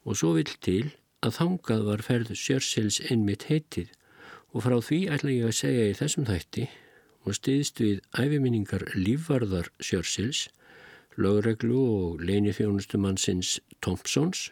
og 0.06 0.18
svo 0.18 0.34
vill 0.36 0.50
til 0.64 0.90
að 1.24 1.36
þangað 1.38 1.86
var 1.88 2.04
ferð 2.06 2.34
Sjörsels 2.38 3.00
einmitt 3.10 3.48
heitið 3.48 3.90
og 4.54 4.64
frá 4.64 4.76
því 4.82 5.00
ætla 5.14 5.34
ég 5.34 5.48
að 5.48 5.58
segja 5.60 5.88
í 5.88 5.96
þessum 5.98 6.28
þætti 6.28 6.68
og 7.26 7.36
stiðst 7.36 7.82
við 7.82 7.98
æfiminningar 8.16 8.84
lífvarðar 8.96 9.68
Sjörsels, 9.82 10.46
lögreglu 11.18 11.78
og 11.78 12.22
leini 12.24 12.54
þjónustumannsins 12.56 13.58
Thompsons 13.84 14.48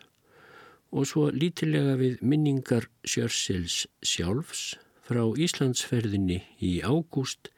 og 0.91 1.07
svo 1.11 1.29
lítilega 1.35 1.97
við 2.01 2.19
minningar 2.23 2.89
Sjörsels 3.07 3.85
sjálfs 4.03 4.75
frá 5.07 5.23
Íslandsferðinni 5.23 6.43
í 6.63 6.81
ágúst 6.83 7.53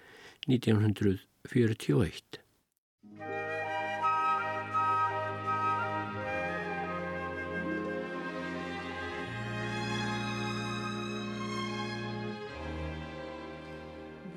1941. 0.48 2.47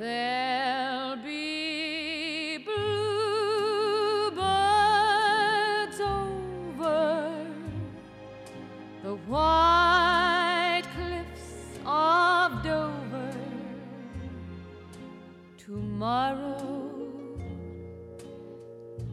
There'll 0.01 1.17
be 1.17 2.57
bluebirds 2.57 4.39
over 6.01 7.45
the 9.03 9.13
white 9.29 10.81
cliffs 10.95 11.77
of 11.85 12.63
Dover 12.63 13.37
tomorrow. 15.59 16.89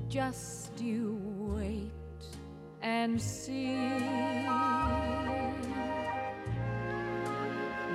Just 0.08 0.80
you 0.80 1.20
wait 1.36 1.90
and 2.80 3.20
see. 3.20 3.76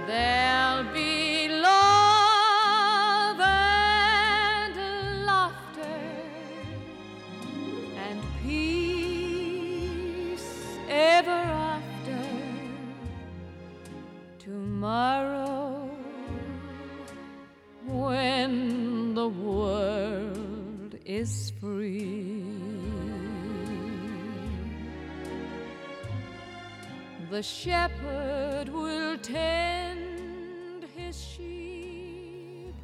There'll 0.05 0.42
The 27.33 27.41
shepherd 27.41 28.69
will 28.69 29.17
tend 29.17 30.85
his 30.93 31.17
sheep. 31.17 32.75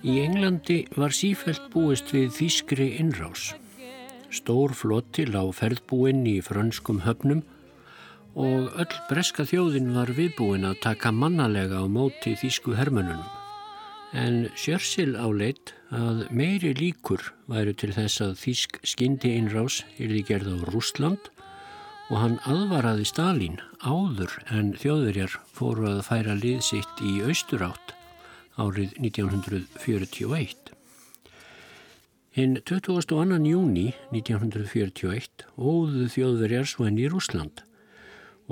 Í 0.00 0.14
Englandi 0.22 0.78
var 0.96 1.12
sífælt 1.12 1.66
búist 1.74 2.08
við 2.16 2.30
þýskri 2.38 2.86
innrás. 3.02 3.50
Stór 4.32 4.72
flottil 4.72 5.36
á 5.36 5.44
ferðbúinn 5.52 6.24
í 6.24 6.38
frönskum 6.40 7.02
höfnum 7.04 7.42
og 8.32 8.72
öll 8.80 8.96
breska 9.10 9.44
þjóðin 9.44 9.92
var 9.92 10.14
viðbúin 10.16 10.64
að 10.70 10.80
taka 10.86 11.12
mannalega 11.12 11.84
á 11.84 11.86
móti 11.92 12.32
þýsku 12.40 12.78
hermönunum. 12.80 13.28
En 14.16 14.48
Sjörssil 14.56 15.18
áleitt 15.20 15.74
að 15.92 16.24
meiri 16.32 16.72
líkur 16.80 17.28
væru 17.44 17.76
til 17.76 17.92
þess 17.92 18.24
að 18.24 18.38
þýsk 18.46 18.80
skyndi 18.88 19.36
einrás 19.36 19.82
yrði 20.00 20.24
gerð 20.32 20.56
á 20.56 20.56
Rúsland 20.72 21.31
og 22.12 22.18
hann 22.20 22.34
aðvaraði 22.44 23.06
Stalin 23.08 23.54
áður 23.80 24.34
en 24.52 24.74
þjóðverjar 24.76 25.38
fóru 25.56 25.86
að 25.88 26.02
færa 26.04 26.34
lið 26.36 26.58
sitt 26.66 26.98
í 27.00 27.12
austurátt 27.24 27.94
árið 28.60 28.92
1941. 29.00 30.74
Hinn 32.36 32.58
22. 32.68 33.38
júni 33.48 33.86
1941 34.12 35.46
óðu 35.56 36.10
þjóðverjar 36.12 36.68
svenn 36.68 37.00
í 37.00 37.08
Rúsland 37.08 37.64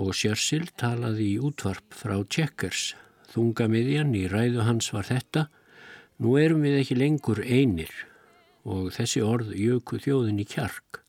og 0.01 0.15
Sjörssil 0.17 0.71
talaði 0.81 1.35
í 1.35 1.39
útvarp 1.45 1.93
frá 1.93 2.17
Tjekkers. 2.25 2.95
Þungamiðjan 3.35 4.17
í 4.17 4.25
ræðu 4.33 4.65
hans 4.65 4.89
var 4.97 5.05
þetta, 5.05 5.51
nú 6.17 6.39
erum 6.41 6.65
við 6.65 6.81
ekki 6.81 6.97
lengur 6.97 7.45
einir 7.45 7.93
og 8.65 8.89
þessi 8.97 9.21
orð 9.21 9.53
jöku 9.53 10.01
þjóðin 10.01 10.41
í 10.41 10.49
kjark. 10.49 11.05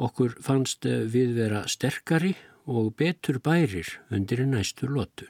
Okkur 0.00 0.38
fannst 0.40 0.86
við 0.86 1.34
vera 1.36 1.66
sterkari 1.68 2.32
og 2.64 2.94
betur 2.96 3.40
bærir 3.44 3.88
undir 4.10 4.42
næstu 4.48 4.88
lotu. 4.88 5.28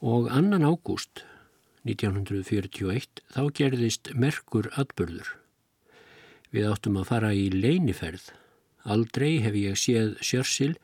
Og 0.00 0.30
annan 0.32 0.66
ágúst 0.66 1.22
1941 1.86 3.22
þá 3.30 3.42
gerðist 3.54 4.12
merkur 4.14 4.70
atbörður. 4.74 5.36
Við 6.50 6.66
áttum 6.72 6.98
að 6.98 7.10
fara 7.12 7.34
í 7.36 7.46
leiniferð 7.54 8.32
Aldrei 8.88 9.40
hef 9.44 9.56
ég 9.58 9.76
séð 9.76 10.14
Sjörssil 10.24 10.74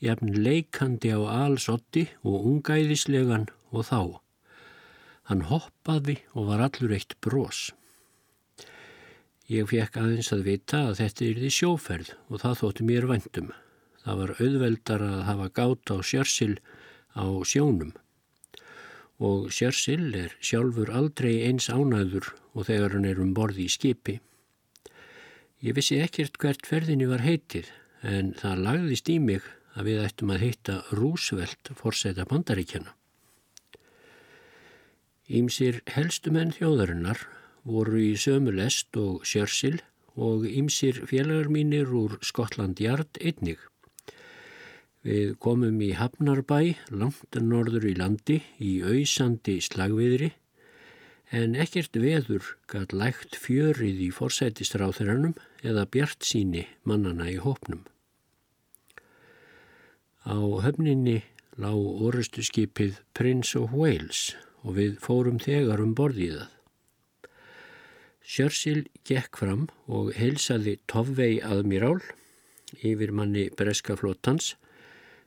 jafn 0.00 0.32
leikandi 0.32 1.12
á 1.12 1.20
alsotti 1.44 2.06
og 2.24 2.46
ungæðislegan 2.48 3.48
og 3.70 3.86
þá. 3.90 4.00
Hann 5.28 5.44
hoppaði 5.50 6.22
og 6.32 6.48
var 6.48 6.64
allur 6.64 6.94
eitt 6.96 7.14
brós. 7.20 7.70
Ég 9.52 9.66
fekk 9.68 9.98
aðeins 10.00 10.30
að 10.32 10.46
vita 10.46 10.78
að 10.88 10.94
þetta 11.02 11.24
er 11.26 11.38
því 11.42 11.48
sjóferð 11.52 12.10
og 12.30 12.40
það 12.40 12.54
þótti 12.60 12.84
mér 12.88 13.06
vandum. 13.10 13.48
Það 14.02 14.20
var 14.20 14.30
auðveldar 14.38 15.02
að 15.04 15.18
hafa 15.26 15.48
gátt 15.58 15.92
á 15.92 15.96
sjörsil 16.08 16.54
á 17.12 17.26
sjónum. 17.44 17.90
Og 19.20 19.50
sjörsil 19.52 20.06
er 20.16 20.32
sjálfur 20.40 20.92
aldrei 20.96 21.42
eins 21.50 21.68
ánæður 21.68 22.30
og 22.56 22.70
þegar 22.70 22.96
hann 22.96 23.10
er 23.10 23.20
um 23.20 23.34
borði 23.36 23.66
í 23.66 23.74
skipi. 23.74 24.16
Ég 25.60 25.76
vissi 25.76 26.00
ekkert 26.00 26.40
hvert 26.40 26.64
ferðinni 26.66 27.10
var 27.10 27.20
heitið 27.26 27.68
en 28.08 28.32
það 28.40 28.64
lagðist 28.70 29.12
í 29.12 29.18
mig 29.20 29.44
að 29.76 29.90
við 29.90 30.02
ættum 30.06 30.32
að 30.32 30.46
heita 30.46 30.80
Rúsveld 30.96 31.74
forsæta 31.76 32.24
bandaríkjana. 32.30 32.96
Ímsir 35.28 35.84
helstumenn 35.92 36.56
þjóðarinnar 36.56 37.20
voru 37.68 38.00
í 38.02 38.12
sömu 38.18 38.52
lest 38.54 38.96
og 38.98 39.26
sjörsil 39.28 39.80
og 40.18 40.44
ímsir 40.48 41.04
félagar 41.08 41.48
mínir 41.52 41.92
úr 41.94 42.18
Skotland 42.24 42.80
Jard 42.82 43.18
einnig. 43.20 43.58
Við 45.02 45.34
komum 45.42 45.80
í 45.82 45.92
Hafnarbæ, 45.98 46.76
langt 46.94 47.38
norður 47.38 47.88
í 47.90 47.96
landi, 47.98 48.38
í 48.62 48.82
auðsandi 48.86 49.56
slagviðri, 49.64 50.30
en 51.32 51.56
ekkert 51.58 51.96
veður 51.98 52.52
gæt 52.70 52.92
lægt 52.92 53.38
fjörið 53.40 54.02
í 54.06 54.10
forsætistráþurannum 54.14 55.34
eða 55.64 55.88
bjart 55.90 56.22
síni 56.28 56.66
mannana 56.84 57.30
í 57.32 57.38
hópnum. 57.42 57.82
Á 60.22 60.38
höfninni 60.38 61.22
lág 61.58 61.80
orustu 61.80 62.44
skipið 62.46 63.00
Prince 63.16 63.58
of 63.58 63.72
Wales 63.74 64.36
og 64.62 64.76
við 64.78 65.00
fórum 65.02 65.40
þegar 65.42 65.82
um 65.82 65.96
borðið 65.98 66.44
Sjörssil 68.22 68.86
gekk 69.08 69.40
fram 69.42 69.66
og 69.90 70.12
heilsaði 70.14 70.76
Tovvei 70.90 71.40
aðmirál 71.42 72.00
yfir 72.80 73.10
manni 73.12 73.48
breska 73.58 73.96
flottans 73.98 74.54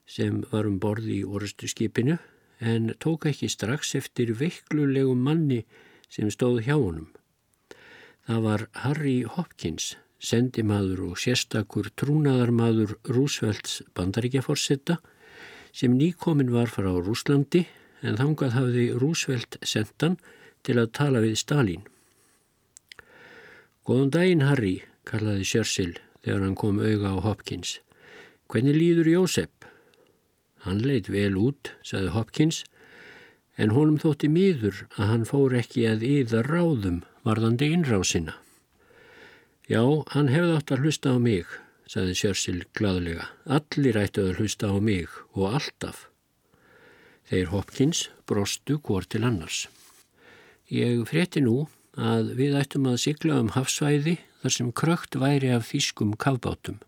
sem 0.07 0.43
var 0.51 0.69
um 0.69 0.79
borði 0.79 1.19
í 1.19 1.25
orustu 1.27 1.67
skipinu 1.67 2.17
en 2.59 2.93
tók 3.03 3.27
ekki 3.29 3.49
strax 3.51 3.95
eftir 3.99 4.31
veiklulegum 4.39 5.21
manni 5.27 5.65
sem 6.09 6.29
stóð 6.31 6.61
hjá 6.67 6.75
honum. 6.77 7.09
Það 8.25 8.41
var 8.41 8.61
Harry 8.81 9.17
Hopkins, 9.27 9.95
sendimaður 10.17 11.03
og 11.11 11.19
sérstakur 11.21 11.91
trúnaðarmaður 11.99 12.95
Rúsvelds 13.11 13.81
bandaríkjaforsetta 13.97 14.97
sem 15.75 15.97
nýkomin 15.99 16.53
var 16.53 16.71
frá 16.71 16.89
Rúslandi 16.95 17.65
en 18.01 18.17
þangað 18.21 18.55
hafði 18.55 18.87
Rúsveld 19.03 19.59
sendan 19.61 20.15
til 20.65 20.79
að 20.79 20.93
tala 20.95 21.21
við 21.21 21.35
Stalin. 21.43 21.83
Góðan 23.85 24.07
daginn, 24.09 24.41
Harry, 24.41 24.79
kallaði 25.05 25.43
Sjörssil 25.45 25.91
þegar 26.25 26.39
hann 26.41 26.55
kom 26.57 26.79
auga 26.81 27.11
á 27.13 27.21
Hopkins. 27.21 27.75
Hvernig 28.49 28.79
líður 28.79 29.09
Jósef? 29.11 29.51
Hann 30.65 30.79
leitt 30.81 31.05
vel 31.13 31.35
út, 31.37 31.69
saði 31.85 32.09
Hopkins, 32.15 32.63
en 33.61 33.75
honum 33.75 33.99
þótti 34.01 34.31
miður 34.33 34.79
að 34.97 35.11
hann 35.11 35.27
fór 35.29 35.53
ekki 35.59 35.85
að 35.85 36.07
yða 36.07 36.41
ráðum 36.47 36.97
varðandi 37.29 37.69
innrásina. 37.75 38.33
Já, 39.69 39.85
hann 40.17 40.33
hefði 40.33 40.57
átt 40.57 40.73
að 40.73 40.81
hlusta 40.81 41.13
á 41.13 41.17
mig, 41.21 41.45
saði 41.85 42.17
Sjörssil 42.17 42.57
gladlega. 42.73 43.29
Allir 43.45 44.01
ættu 44.01 44.25
að 44.25 44.41
hlusta 44.41 44.73
á 44.73 44.77
mig 44.81 45.13
og 45.37 45.59
alltaf. 45.61 46.07
Þeir 47.29 47.53
Hopkins 47.53 48.07
brostu 48.25 48.81
hvort 48.81 49.13
til 49.13 49.21
annars. 49.29 49.67
Ég 50.73 51.05
frétti 51.05 51.45
nú 51.45 51.67
að 51.95 52.33
við 52.39 52.57
ættum 52.59 52.89
að 52.91 53.01
sigla 53.05 53.39
um 53.39 53.53
hafsvæði 53.55 54.17
þar 54.41 54.53
sem 54.57 54.71
krökt 54.71 55.15
væri 55.19 55.51
af 55.55 55.69
þýskum 55.71 56.15
kavbátum. 56.19 56.79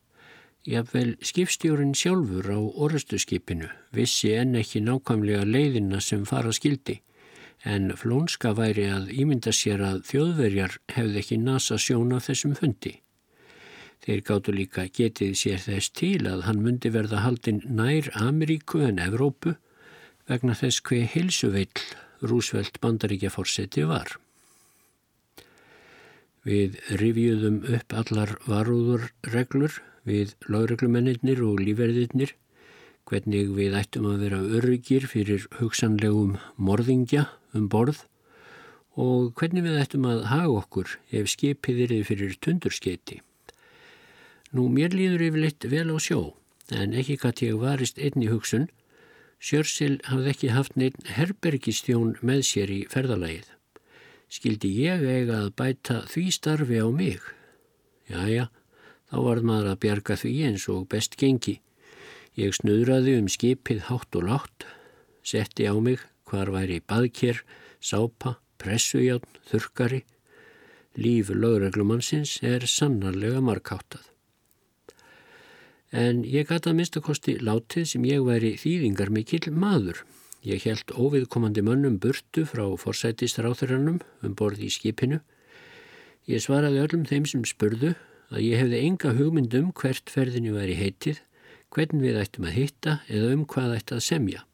Jafnvel 0.68 1.16
skipstjórin 1.24 1.96
sjálfur 1.96 2.50
á 2.52 2.60
orustuskipinu 2.60 3.70
vissi 3.96 4.34
enn 4.36 4.58
ekki 4.60 4.82
nákvæmlega 4.84 5.46
leiðina 5.48 6.02
sem 6.04 6.26
fara 6.28 6.52
skildi 6.52 7.00
en 7.64 7.94
flónska 7.98 8.52
væri 8.58 8.86
að 8.92 9.10
ímynda 9.16 9.54
sér 9.56 9.82
að 9.82 10.04
þjóðverjar 10.12 10.78
hefði 10.94 11.22
ekki 11.24 11.38
nasa 11.42 11.78
sjón 11.82 12.14
af 12.14 12.28
þessum 12.28 12.54
fundi. 12.60 12.98
Þeir 14.04 14.22
gáttu 14.28 14.54
líka 14.54 14.86
getið 14.94 15.34
sér 15.40 15.64
þess 15.64 15.90
til 15.96 16.28
að 16.30 16.46
hann 16.46 16.62
myndi 16.62 16.92
verða 16.94 17.24
haldinn 17.24 17.64
nær 17.66 18.12
Ameríku 18.14 18.84
en 18.86 19.02
Evrópu 19.02 19.56
vegna 20.30 20.54
þess 20.54 20.84
hver 20.84 21.08
hilsuveill 21.16 21.88
Rúsveld 22.22 22.80
bandaríkjaforseti 22.82 23.88
var. 23.88 24.18
Við 26.48 26.78
rifjuðum 26.96 27.58
upp 27.76 27.94
allar 28.00 28.30
varúðurreglur 28.48 29.82
við 30.08 30.30
lögreglumennir 30.48 31.42
og 31.44 31.60
lífverðirnir, 31.60 32.32
hvernig 33.08 33.50
við 33.58 33.76
ættum 33.76 34.08
að 34.08 34.22
vera 34.24 34.40
öryggir 34.60 35.08
fyrir 35.12 35.48
hugsanlegum 35.58 36.38
morðingja 36.56 37.26
um 37.52 37.66
borð 37.72 38.06
og 38.96 39.34
hvernig 39.36 39.68
við 39.68 39.82
ættum 39.82 40.08
að 40.08 40.24
haga 40.32 40.54
okkur 40.62 40.96
ef 41.20 41.28
skipið 41.34 41.84
er 41.90 41.94
fyrir 42.08 42.40
tundurskeiti. 42.40 43.20
Nú 44.56 44.70
mér 44.72 44.96
líður 44.96 45.28
yfirleitt 45.28 45.68
vel 45.68 45.92
á 45.92 45.98
sjó, 46.00 46.22
en 46.72 46.96
ekki 46.96 47.20
hvað 47.20 47.44
ég 47.44 47.60
varist 47.60 48.00
einni 48.00 48.32
hugsun, 48.32 48.70
Sjörsel 49.38 50.00
hafði 50.08 50.32
ekki 50.32 50.56
haft 50.56 50.80
neitt 50.80 51.12
herbergistjón 51.14 52.16
með 52.26 52.48
sér 52.48 52.72
í 52.74 52.82
ferðalagið 52.90 53.57
skildi 54.32 54.72
ég 54.84 55.04
eiga 55.04 55.44
að 55.46 55.54
bæta 55.60 56.02
því 56.12 56.26
starfi 56.36 56.80
á 56.84 56.88
mig. 56.92 57.22
Jæja, 58.12 58.48
þá 59.10 59.18
var 59.24 59.42
maður 59.44 59.72
að 59.74 59.80
bjarga 59.86 60.18
því 60.20 60.34
eins 60.50 60.68
og 60.72 60.88
best 60.92 61.18
gengi. 61.20 61.58
Ég 62.38 62.54
snuðraði 62.56 63.18
um 63.22 63.30
skipið 63.32 63.88
hátt 63.88 64.20
og 64.20 64.28
látt, 64.28 64.68
setti 65.24 65.68
á 65.68 65.76
mig 65.80 66.04
hvar 66.28 66.52
væri 66.52 66.82
baðkér, 66.84 67.42
sápa, 67.80 68.38
pressujjáln, 68.62 69.26
þurkari. 69.50 70.04
Líf 70.98 71.30
lögreglumannsins 71.30 72.40
er 72.44 72.66
sannarlega 72.68 73.42
markáttað. 73.42 74.06
En 75.94 76.24
ég 76.28 76.50
gata 76.50 76.74
minnstakosti 76.76 77.38
látið 77.40 77.86
sem 77.94 78.06
ég 78.10 78.26
væri 78.28 78.58
þýðingar 78.60 79.14
mikill 79.14 79.54
maður 79.56 80.04
Ég 80.48 80.64
held 80.64 80.94
óviðkomandi 80.96 81.60
mönnum 81.66 81.98
burtu 82.00 82.46
frá 82.48 82.64
forsætistráþurannum 82.80 83.98
um 84.24 84.36
borði 84.40 84.70
í 84.70 84.72
skipinu. 84.72 85.18
Ég 86.30 86.40
svaraði 86.44 86.80
öllum 86.86 87.04
þeim 87.10 87.26
sem 87.28 87.44
spurðu 87.44 87.96
að 88.32 88.46
ég 88.46 88.62
hefði 88.62 88.80
enga 88.88 89.12
hugmyndum 89.18 89.74
hvert 89.76 90.14
ferðinu 90.14 90.56
væri 90.56 90.78
heitið, 90.80 91.20
hvern 91.76 92.00
við 92.06 92.22
ættum 92.22 92.48
að 92.48 92.58
hitta 92.62 92.96
eða 93.12 93.34
um 93.36 93.44
hvað 93.44 93.76
ætti 93.82 93.98
að 93.98 94.06
semja. 94.08 94.48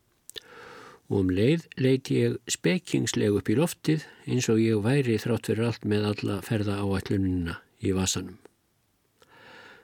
Og 1.14 1.20
um 1.20 1.34
leið 1.38 1.70
leiti 1.78 2.22
ég 2.24 2.42
spekingsleg 2.50 3.38
upp 3.38 3.54
í 3.54 3.60
loftið 3.62 4.10
eins 4.26 4.50
og 4.50 4.66
ég 4.66 4.82
væri 4.82 5.22
þrátt 5.22 5.52
fyrir 5.52 5.68
allt 5.70 5.86
með 5.86 6.10
alla 6.10 6.42
ferða 6.42 6.82
áætlunina 6.82 7.60
í 7.86 7.94
vasanum. 7.94 8.40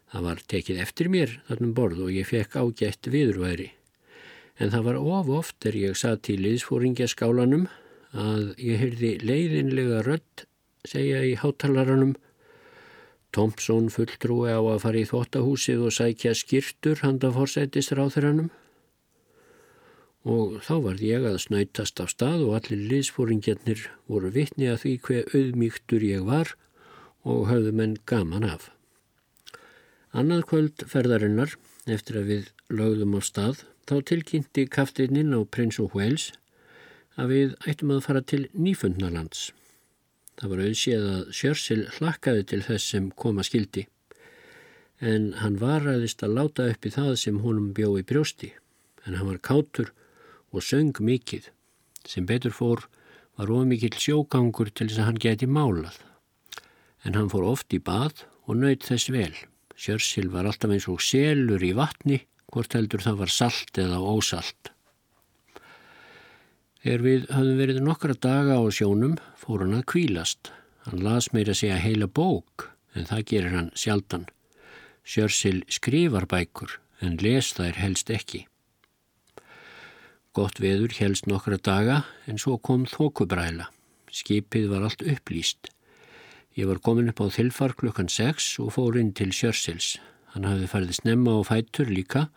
Það 0.09 0.25
var 0.25 0.47
tekið 0.55 0.85
eftir 0.87 1.13
mér 1.13 1.41
þarna 1.51 1.69
um 1.69 1.75
borð 1.77 2.07
og 2.07 2.15
ég 2.17 2.25
fekk 2.25 2.57
ágætt 2.57 3.11
viðurværi 3.13 3.75
en 4.59 4.73
það 4.73 4.85
var 4.89 4.99
of 4.99 5.29
oft 5.39 5.65
er 5.69 5.77
ég 5.79 5.97
satt 5.99 6.29
í 6.31 6.37
liðsfóringaskálanum 6.39 7.67
að 8.11 8.55
ég 8.59 8.81
heyrði 8.83 9.11
leiðinlega 9.23 10.03
rödd 10.07 10.45
segja 10.87 11.23
í 11.27 11.35
háttalaranum 11.39 12.15
Thompson 13.35 13.91
fulltrúi 13.93 14.49
á 14.49 14.59
að 14.59 14.81
fara 14.83 15.01
í 15.03 15.09
þóttahúsið 15.09 15.83
og 15.85 15.93
sækja 15.93 16.33
skýrtur 16.37 17.03
handa 17.05 17.29
forsættisráþuranum 17.35 18.49
og 20.29 20.57
þá 20.65 20.73
var 20.83 21.03
ég 21.03 21.27
að 21.29 21.37
snætast 21.45 22.01
af 22.03 22.11
stað 22.11 22.43
og 22.47 22.57
allir 22.57 22.81
liðsfóringjarnir 22.89 23.85
voru 24.09 24.31
vittni 24.33 24.67
að 24.67 24.81
því 24.83 24.95
hver 25.05 25.37
auðmíktur 25.37 26.03
ég 26.03 26.25
var 26.27 26.55
og 27.23 27.47
höfðu 27.49 27.71
menn 27.75 27.95
gaman 28.09 28.47
af. 28.47 28.69
Annað 30.11 30.45
kvöld 30.49 30.85
ferðarinnar 30.89 31.55
eftir 31.87 32.19
að 32.19 32.31
við 32.33 32.51
lögðum 32.73 33.15
á 33.15 33.21
stað 33.23 33.63
Þá 33.89 34.03
tilkynnti 34.05 34.67
kaftinninn 34.69 35.33
á 35.33 35.41
Prince 35.49 35.81
of 35.81 35.95
Wales 35.97 36.27
að 37.17 37.31
við 37.33 37.53
ættum 37.71 37.95
að 37.95 38.03
fara 38.05 38.21
til 38.21 38.43
Nýfundnalands. 38.53 39.47
Það 40.37 40.51
var 40.51 40.61
auðséð 40.67 41.07
að 41.13 41.31
Sjörssil 41.39 41.79
hlakkaði 41.95 42.43
til 42.51 42.59
þess 42.67 42.91
sem 42.93 43.07
koma 43.17 43.45
skildi 43.47 43.87
en 44.99 45.31
hann 45.39 45.57
varaðist 45.57 46.21
að 46.21 46.35
láta 46.37 46.67
upp 46.69 46.85
í 46.85 46.93
það 46.93 47.11
sem 47.23 47.41
honum 47.41 47.73
bjó 47.73 47.89
í 47.97 48.05
brjósti 48.05 48.51
en 49.07 49.17
hann 49.17 49.31
var 49.31 49.41
kátur 49.41 49.89
og 50.53 50.61
söng 50.69 50.93
mikið. 51.01 51.49
Sem 52.05 52.29
betur 52.29 52.53
fór 52.53 52.85
var 53.41 53.49
ómikill 53.49 53.97
sjógangur 53.97 54.69
til 54.69 54.91
þess 54.91 55.01
að 55.01 55.09
hann 55.09 55.23
geti 55.25 55.49
málað 55.49 55.97
en 57.07 57.17
hann 57.17 57.33
fór 57.33 57.55
oft 57.55 57.73
í 57.73 57.81
bað 57.81 58.27
og 58.45 58.61
nöyð 58.61 58.85
þess 58.85 59.09
vel. 59.17 59.33
Sjörssil 59.73 60.29
var 60.29 60.45
alltaf 60.45 60.77
eins 60.77 60.85
og 60.91 61.01
selur 61.01 61.63
í 61.65 61.73
vatni 61.73 62.27
hvort 62.53 62.75
heldur 62.75 63.03
það 63.05 63.23
var 63.23 63.33
salt 63.33 63.79
eða 63.81 64.01
ósalt. 64.01 64.73
Þegar 66.79 67.01
við 67.03 67.23
höfum 67.27 67.57
verið 67.59 67.81
nokkra 67.83 68.15
daga 68.15 68.55
á 68.55 68.63
sjónum 68.71 69.17
fór 69.39 69.65
hann 69.65 69.75
að 69.75 69.87
kvílast. 69.91 70.51
Hann 70.87 71.03
las 71.03 71.33
meira 71.35 71.53
segja 71.53 71.79
heila 71.81 72.07
bók 72.07 72.69
en 72.95 73.09
það 73.09 73.25
gerir 73.31 73.55
hann 73.57 73.73
sjaldan. 73.75 74.29
Sjörssil 75.03 75.65
skrifar 75.67 76.27
bækur 76.29 76.77
en 77.03 77.17
les 77.19 77.51
þær 77.57 77.75
helst 77.81 78.09
ekki. 78.13 78.45
Gott 80.31 80.61
veður 80.63 80.93
helst 81.01 81.27
nokkra 81.27 81.57
daga 81.59 82.03
en 82.29 82.39
svo 82.39 82.55
kom 82.63 82.85
þókubræla. 82.87 83.67
Skipið 84.09 84.69
var 84.71 84.87
allt 84.87 85.03
upplýst. 85.03 85.69
Ég 86.55 86.69
var 86.69 86.79
komin 86.79 87.11
upp 87.11 87.19
á 87.19 87.27
þilfar 87.27 87.75
klukkan 87.75 88.09
6 88.09 88.55
og 88.63 88.73
fór 88.77 88.97
inn 89.01 89.11
til 89.13 89.33
Sjörsils. 89.35 89.97
Hann 90.31 90.47
hafði 90.47 90.69
farið 90.71 90.95
snemma 91.01 91.35
á 91.35 91.41
fætur 91.43 91.91
líka 91.91 92.29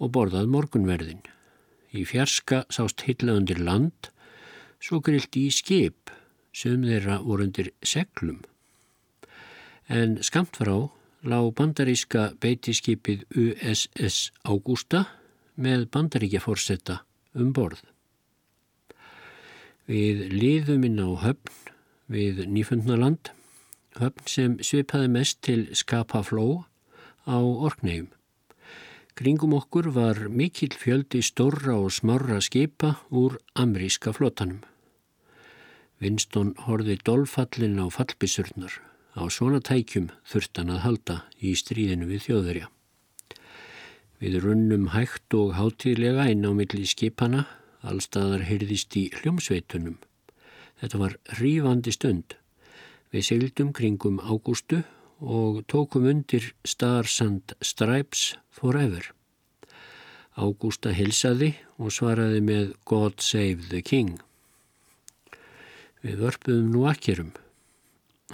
og 0.00 0.12
borðað 0.16 0.48
morgunverðin. 0.50 1.20
Í 1.92 2.06
fjarska 2.08 2.64
sást 2.72 3.04
hilla 3.06 3.36
undir 3.36 3.60
land, 3.60 4.10
svo 4.80 5.00
grildi 5.04 5.46
í 5.48 5.54
skip 5.54 6.10
sem 6.56 6.82
þeirra 6.86 7.20
voru 7.24 7.46
undir 7.48 7.70
seglum. 7.86 8.40
En 9.90 10.18
skamt 10.24 10.56
frá 10.56 10.88
lág 11.26 11.50
bandaríska 11.58 12.30
beitiskipið 12.40 13.26
USS 13.36 14.30
Augusta 14.48 15.04
með 15.60 15.88
bandaríkjaforsetta 15.92 17.02
um 17.36 17.50
borð. 17.52 17.82
Við 19.90 20.30
liðum 20.32 20.86
inn 20.86 21.02
á 21.02 21.10
höfn 21.26 21.74
við 22.10 22.44
Nýfundnaland, 22.50 23.32
höfn 23.98 24.30
sem 24.30 24.56
svipaði 24.64 25.10
mest 25.10 25.40
til 25.46 25.66
Skapafló 25.74 26.64
á 27.26 27.38
Orknegjum. 27.38 28.08
Kringum 29.18 29.54
okkur 29.58 29.90
var 29.94 30.28
mikill 30.28 30.76
fjöldi 30.78 31.22
stórra 31.22 31.74
og 31.76 31.92
smarra 31.92 32.40
skipa 32.40 32.94
úr 33.10 33.38
amríska 33.54 34.12
flotanum. 34.12 34.60
Winston 36.00 36.54
horfi 36.66 36.96
dolfallin 37.04 37.80
á 37.82 37.86
fallbisurnar. 37.92 38.72
Á 39.18 39.26
svona 39.28 39.58
tækjum 39.60 40.08
þurftan 40.24 40.70
að 40.70 40.84
halda 40.84 41.16
í 41.42 41.52
stríðinu 41.58 42.06
við 42.08 42.28
þjóðverja. 42.28 42.68
Við 44.20 44.36
runnum 44.44 44.90
hægt 44.94 45.34
og 45.34 45.56
hátíðlega 45.58 46.28
inn 46.30 46.46
á 46.46 46.52
milli 46.54 46.86
skipana, 46.86 47.46
allstaðar 47.82 48.46
heyrðist 48.46 48.96
í 48.96 49.08
hljómsveitunum. 49.18 49.98
Þetta 50.80 51.00
var 51.00 51.16
rífandi 51.40 51.92
stund. 51.92 52.36
Við 53.10 53.26
seildum 53.26 53.72
kringum 53.76 54.20
ágústu 54.22 54.84
og 55.20 55.64
tókum 55.68 56.06
undir 56.08 56.52
Starsand 56.64 57.56
Stripes 57.60 58.36
Forever. 58.60 59.06
Ágústa 60.36 60.92
hilsaði 60.92 61.54
og 61.80 61.94
svaraði 61.96 62.42
með 62.44 62.74
God 62.84 63.22
Save 63.24 63.70
the 63.70 63.80
King. 63.80 64.18
Við 66.04 66.20
vörpuðum 66.20 66.68
nú 66.74 66.84
akkerum. 66.90 67.32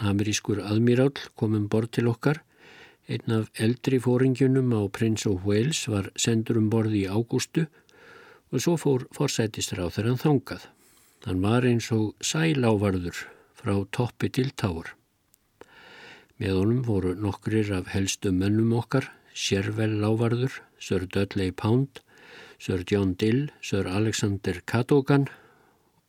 Amerískur 0.03 0.61
aðmírál 0.67 1.15
komum 1.39 1.69
bort 1.71 1.95
til 1.95 2.11
okkar. 2.11 2.43
Einn 3.07 3.33
af 3.39 3.51
eldri 3.63 4.01
fóringjunum 4.03 4.75
á 4.75 4.83
Prince 4.91 5.31
of 5.31 5.47
Wales 5.47 5.85
var 5.87 6.11
sendur 6.19 6.59
um 6.59 6.69
borði 6.75 7.05
í 7.05 7.11
ágústu 7.11 7.69
og 8.51 8.63
svo 8.63 8.75
fór 8.83 9.07
forsætistráð 9.15 9.95
þegar 9.95 10.11
hann 10.11 10.23
þangað. 10.25 10.67
Hann 11.27 11.43
var 11.43 11.67
eins 11.71 11.91
og 11.95 12.15
sælávarður 12.19 13.23
frá 13.55 13.75
toppi 13.95 14.31
til 14.31 14.51
táur. 14.59 14.91
Með 16.37 16.59
honum 16.59 16.83
voru 16.85 17.15
nokkrir 17.15 17.71
af 17.79 17.95
helstu 17.95 18.35
mönnum 18.35 18.75
okkar, 18.77 19.09
Sjervel 19.37 19.99
lávarður, 20.01 20.63
Sir 20.81 21.05
Dudley 21.05 21.53
Pound, 21.53 22.01
Sir 22.59 22.85
John 22.89 23.13
Dill, 23.21 23.51
Sir 23.61 23.85
Alexander 23.85 24.63
Cadogan, 24.65 25.29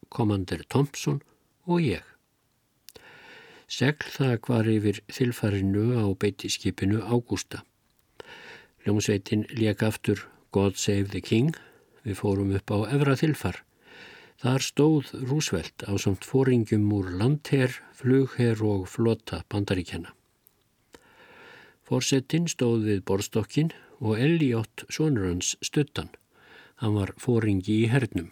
Commander 0.09 0.63
Thompson 0.71 1.19
og 1.67 1.83
ég. 1.83 2.05
Segl 3.67 4.07
það 4.15 4.47
var 4.47 4.69
yfir 4.71 5.01
þilfarinu 5.11 5.99
á 5.99 6.07
beitiskipinu 6.15 7.01
Ágústa. 7.03 7.65
Ljómsveitin 8.87 9.43
lék 9.51 9.83
aftur 9.83 10.23
God 10.55 10.79
Save 10.79 11.11
the 11.11 11.19
King. 11.19 11.51
Við 12.07 12.21
fórum 12.21 12.55
upp 12.55 12.71
á 12.71 12.87
Evra 12.95 13.17
þilfar. 13.19 13.59
Þar 14.39 14.63
stóð 14.63 15.11
Rúsveld 15.27 15.83
á 15.83 15.91
samt 15.99 16.23
fóringjum 16.23 16.87
úr 16.95 17.11
landherr, 17.19 17.75
flugherr 17.91 18.63
og 18.63 18.87
flota 18.87 19.43
bandaríkjana. 19.51 20.16
Fórsetin 21.87 22.49
stóð 22.51 22.83
við 22.89 23.03
borstokkin 23.07 23.71
og 24.03 24.19
Elliot 24.19 24.83
sonur 24.91 25.29
hans 25.29 25.53
stuttan. 25.63 26.09
Hann 26.83 26.97
var 26.97 27.13
fóringi 27.15 27.85
í 27.85 27.87
hernum. 27.87 28.27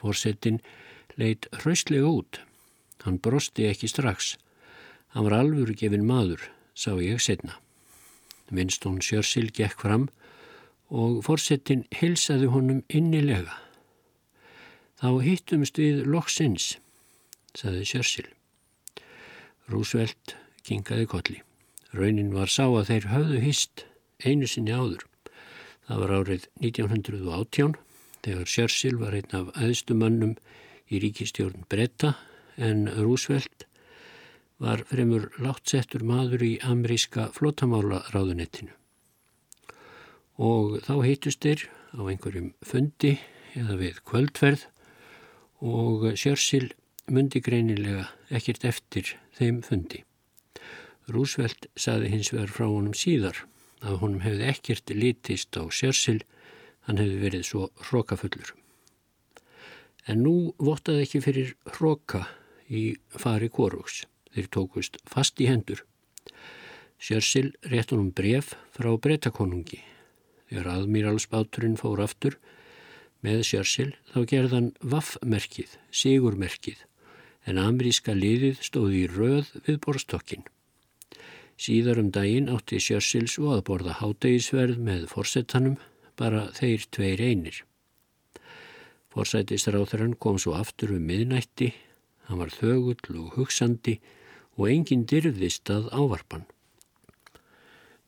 Fórsetin 0.00 0.58
leitt 1.14 1.46
hraustlega 1.60 2.10
út. 2.10 2.40
Hann 3.04 3.20
brosti 3.22 3.68
ekki 3.70 3.88
strax. 3.88 4.34
Hann 5.14 5.28
var 5.28 5.38
alvöru 5.38 5.76
gefin 5.78 6.06
maður, 6.08 6.42
sá 6.74 6.90
ég 6.98 7.22
setna. 7.22 7.54
Winston 8.50 8.98
Churchill 8.98 9.52
gekk 9.54 9.78
fram 9.84 10.08
og 10.90 11.22
fórsetin 11.24 11.86
hilsaði 11.94 12.50
honum 12.50 12.82
innilega. 12.88 13.54
Þá 14.98 15.22
hittumst 15.22 15.78
við 15.78 16.02
loksins, 16.10 16.72
saði 17.54 17.84
Churchill. 17.86 18.32
Roosevelt 19.70 20.34
kingaði 20.66 21.06
kolli. 21.06 21.44
Raunin 21.96 22.34
var 22.34 22.50
sá 22.52 22.66
að 22.66 22.90
þeir 22.90 23.06
höfðu 23.12 23.42
hist 23.42 23.84
einu 24.24 24.48
sinni 24.50 24.74
áður. 24.74 25.04
Það 25.88 26.02
var 26.02 26.14
árið 26.18 26.48
1918 26.60 27.76
þegar 28.26 28.50
Churchill 28.52 28.98
var 29.00 29.16
einn 29.16 29.36
af 29.38 29.52
aðstumannum 29.56 30.34
í 30.92 31.00
ríkistjórn 31.00 31.64
Bretta 31.70 32.14
en 32.60 32.88
Roosevelt 32.98 33.64
var 34.58 34.82
fremur 34.90 35.28
láttsettur 35.38 36.02
maður 36.04 36.42
í 36.44 36.52
ameríska 36.66 37.28
flottamála 37.36 38.02
ráðunettinu. 38.12 38.74
Og 40.38 40.80
þá 40.86 40.94
heitust 41.06 41.46
þeir 41.46 41.64
á 41.94 42.02
einhverjum 42.04 42.50
fundi 42.66 43.14
eða 43.58 43.78
við 43.80 44.02
kvöldverð 44.06 44.66
og 45.64 46.10
Sjörssil 46.18 46.68
myndi 47.08 47.40
greinilega 47.42 48.10
ekkert 48.34 48.66
eftir 48.68 49.14
þeim 49.38 49.62
fundi. 49.64 50.04
Roosevelt 51.08 51.68
saði 51.78 52.12
hins 52.12 52.32
vegar 52.34 52.52
frá 52.52 52.66
honum 52.68 52.96
síðar 52.96 53.44
að 53.80 54.00
honum 54.02 54.24
hefði 54.24 54.48
ekkert 54.50 54.92
litist 54.92 55.56
á 55.56 55.64
Sjörssil, 55.72 56.20
hann 56.86 57.00
hefði 57.00 57.20
verið 57.22 57.44
svo 57.48 57.68
hrókafullur. 57.88 58.54
En 60.08 60.22
nú 60.24 60.54
vottaði 60.58 61.04
ekki 61.04 61.22
fyrir 61.24 61.54
hróka 61.76 62.24
í 62.68 62.96
fari 63.12 63.48
Kóruks. 63.52 64.04
Þeir 64.32 64.48
tókust 64.52 64.98
fast 65.08 65.40
í 65.40 65.48
hendur. 65.48 65.82
Sjörssil 67.00 67.52
rétt 67.70 67.92
honum 67.94 68.10
bref 68.12 68.54
frá 68.76 68.90
breytakonungi. 68.98 69.80
Þegar 70.48 70.70
aðmýralsbáturinn 70.74 71.78
fór 71.80 72.02
aftur 72.04 72.38
með 73.24 73.44
Sjörssil 73.48 73.90
þá 74.12 74.20
gerðan 74.32 74.68
vaffmerkið, 74.80 75.74
sigurmerkið, 75.90 76.84
en 77.48 77.60
ameríska 77.60 78.14
liðið 78.16 78.62
stóði 78.64 79.04
í 79.04 79.10
röð 79.12 79.52
við 79.66 79.80
borstokkin. 79.84 80.46
Síðar 81.58 81.98
um 81.98 82.12
daginn 82.14 82.48
átti 82.54 82.78
Sjörsils 82.78 83.34
og 83.42 83.56
að 83.56 83.64
borða 83.70 83.98
hátegisverð 83.98 84.78
með 84.78 85.08
forsettanum, 85.10 85.76
bara 86.18 86.48
þeir 86.54 86.86
tveir 86.94 87.20
einir. 87.22 87.64
Forsætisráþarann 89.14 90.18
kom 90.22 90.38
svo 90.38 90.54
aftur 90.54 90.94
um 90.94 91.04
miðnætti 91.06 91.72
Hann 92.28 92.42
var 92.42 92.52
þögull 92.52 93.16
og 93.16 93.36
hugsandi 93.38 93.96
og 94.60 94.68
enginn 94.68 95.06
dyrðist 95.08 95.70
að 95.72 95.88
ávarpan. 95.96 96.44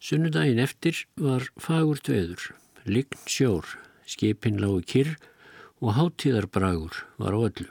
Sunnudaginn 0.00 0.60
eftir 0.60 1.04
var 1.16 1.46
fagur 1.60 2.00
dveður, 2.04 2.50
lign 2.84 3.20
sjór, 3.28 3.64
skipin 4.04 4.60
lágu 4.60 4.82
kyrr 4.92 5.14
og 5.80 5.96
háttíðarbragur 5.96 7.04
var 7.20 7.36
á 7.36 7.40
öllu. 7.40 7.68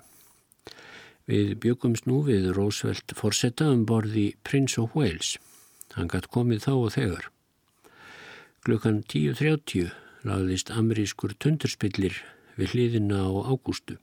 Við 1.29 1.53
byggumst 1.61 2.09
nú 2.09 2.23
við 2.25 2.49
Rósveld 2.57 3.13
forsetta 3.17 3.69
um 3.69 3.85
borði 3.85 4.31
Prince 4.41 4.81
of 4.81 4.97
Wales. 4.97 5.35
Hann 5.95 6.11
gætt 6.11 6.29
komið 6.33 6.65
þá 6.67 6.73
og 6.75 6.91
þegar. 6.95 7.29
Klukkan 8.65 9.01
10.30 9.07 9.89
lagðist 10.27 10.69
amerískur 10.75 11.33
tundurspillir 11.39 12.19
við 12.59 12.75
hliðina 12.75 13.23
á 13.23 13.31
ágústu 13.53 13.97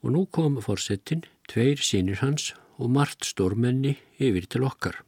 og 0.00 0.14
nú 0.14 0.24
kom 0.32 0.56
fórsetin, 0.64 1.26
tveir 1.50 1.80
sínir 1.84 2.22
hans 2.24 2.54
og 2.80 2.88
margt 2.94 3.26
stórmenni 3.28 3.98
yfir 4.16 4.46
til 4.48 4.64
okkar. 4.64 5.02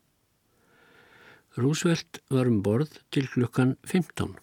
Rúsveld 1.56 2.20
var 2.32 2.48
um 2.48 2.60
borð 2.64 2.98
til 3.12 3.28
klukkan 3.28 3.76
15 3.88 4.36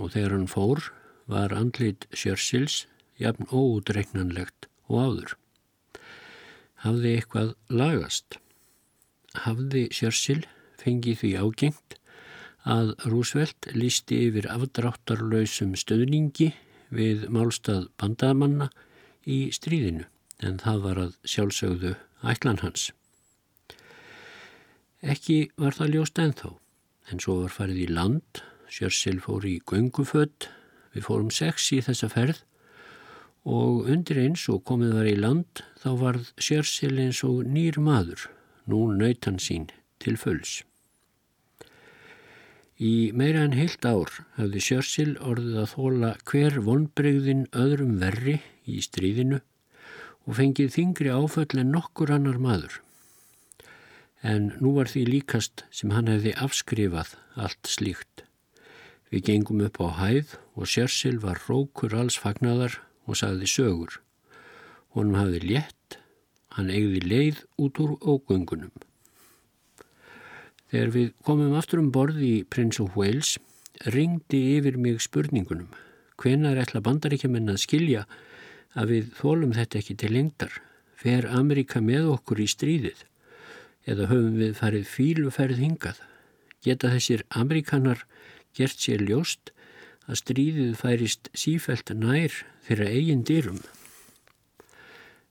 og 0.00 0.12
þegar 0.14 0.36
hann 0.36 0.48
fór 0.48 0.90
var 1.30 1.54
andlit 1.56 2.06
Sjörsils 2.12 2.86
jafn 3.20 3.48
ódreiknanlegt 3.52 4.68
og 4.88 5.04
áður. 5.04 5.34
Hafði 6.80 7.16
eitthvað 7.18 7.54
lagast. 7.68 8.38
Hafði 9.38 9.86
Sjörsil 9.94 10.42
fengið 10.80 11.20
því 11.22 11.30
ágengt 11.38 11.98
að 12.68 12.94
Rúsveld 13.08 13.70
lísti 13.76 14.24
yfir 14.26 14.48
afdráttarlausum 14.50 15.76
stöðningi 15.78 16.50
við 16.90 17.28
málstað 17.32 17.86
bandamanna 18.00 18.68
í 19.24 19.48
stríðinu 19.54 20.06
en 20.42 20.58
það 20.60 20.82
var 20.86 21.00
að 21.04 21.12
sjálfsögðu 21.28 21.94
ætlan 22.26 22.60
hans. 22.64 22.90
Ekki 25.00 25.50
var 25.56 25.76
það 25.76 25.94
ljóst 25.94 26.20
ennþá, 26.20 26.50
en 27.10 27.22
svo 27.22 27.38
var 27.42 27.54
farið 27.54 27.84
í 27.86 27.88
land, 27.88 28.42
Sjörsel 28.70 29.18
fór 29.22 29.46
í 29.48 29.56
göngufödd, 29.66 30.50
við 30.94 31.06
fórum 31.06 31.30
sex 31.34 31.70
í 31.74 31.80
þessa 31.82 32.10
ferð 32.12 32.42
og 33.48 33.88
undir 33.88 34.20
eins 34.20 34.44
og 34.52 34.60
komið 34.68 34.92
var 34.98 35.08
í 35.08 35.16
land 35.16 35.62
þá 35.80 35.88
varð 36.02 36.28
Sjörsel 36.36 36.92
eins 37.00 37.22
og 37.24 37.48
nýr 37.48 37.80
maður, 37.80 38.26
nú 38.70 38.86
nautan 38.94 39.38
sín 39.42 39.68
til 40.02 40.18
fulls. 40.20 40.60
Í 42.80 43.12
meira 43.12 43.44
en 43.44 43.56
heilt 43.58 43.84
ár 43.84 44.12
hafði 44.38 44.62
Sjörsel 44.64 45.10
orðið 45.20 45.58
að 45.64 45.72
þóla 45.74 46.12
hver 46.30 46.60
vonbregðin 46.64 47.48
öðrum 47.52 47.98
verri 48.00 48.38
í 48.64 48.80
stríðinu 48.86 49.42
og 50.24 50.38
fengið 50.38 50.72
þingri 50.78 51.12
áföll 51.12 51.60
en 51.60 51.74
nokkur 51.74 52.14
annar 52.14 52.40
maður 52.40 52.80
en 54.22 54.50
nú 54.60 54.74
var 54.76 54.90
því 54.90 55.04
líkast 55.08 55.64
sem 55.72 55.92
hann 55.94 56.10
hefði 56.10 56.34
afskrifað 56.44 57.14
allt 57.40 57.68
slíkt. 57.68 58.24
Við 59.10 59.24
gengum 59.26 59.62
upp 59.64 59.80
á 59.80 59.88
hæð 59.96 60.36
og 60.54 60.68
Sjörssil 60.68 61.18
var 61.22 61.40
rókur 61.48 61.96
alls 61.96 62.18
fagnadar 62.20 62.78
og 63.08 63.18
sagði 63.18 63.48
sögur. 63.50 63.98
Honum 64.94 65.18
hafði 65.18 65.40
létt, 65.46 65.79
hann 66.60 66.70
eigði 66.70 67.02
leið 67.08 67.44
út 67.58 67.80
úr 67.82 67.96
ógöngunum. 67.98 68.72
Þegar 70.70 70.90
við 70.94 71.12
komum 71.26 71.56
aftur 71.58 71.82
um 71.82 71.90
borð 71.90 72.20
í 72.22 72.34
Prince 72.46 72.82
of 72.82 72.94
Wales 72.98 73.38
ringdi 73.90 74.42
yfir 74.58 74.76
mig 74.78 75.00
spurningunum 75.02 75.70
hvenar 76.20 76.60
ætla 76.60 76.82
bandaríkjaman 76.84 77.48
að 77.50 77.62
skilja 77.64 78.04
að 78.78 78.92
við 78.94 79.14
þólum 79.18 79.54
þetta 79.56 79.80
ekki 79.80 79.96
til 79.98 80.12
lengdar 80.14 80.60
fer 81.00 81.26
Amerika 81.32 81.80
með 81.80 82.10
okkur 82.14 82.42
í 82.44 82.48
stríðið 82.52 83.06
eða 83.88 84.10
höfum 84.10 84.36
við 84.36 84.52
farið 84.60 84.86
fíluferð 84.92 85.62
hingað. 85.64 85.98
Geta 86.60 86.92
þessir 86.92 87.24
Amerikanar 87.32 88.04
gert 88.54 88.78
sér 88.78 89.02
ljóst 89.08 89.54
að 90.06 90.20
stríðið 90.20 90.74
færist 90.76 91.30
sífælt 91.32 91.94
nær 91.96 92.34
þeirra 92.66 92.90
eigin 92.92 93.24
dýrum. 93.24 93.62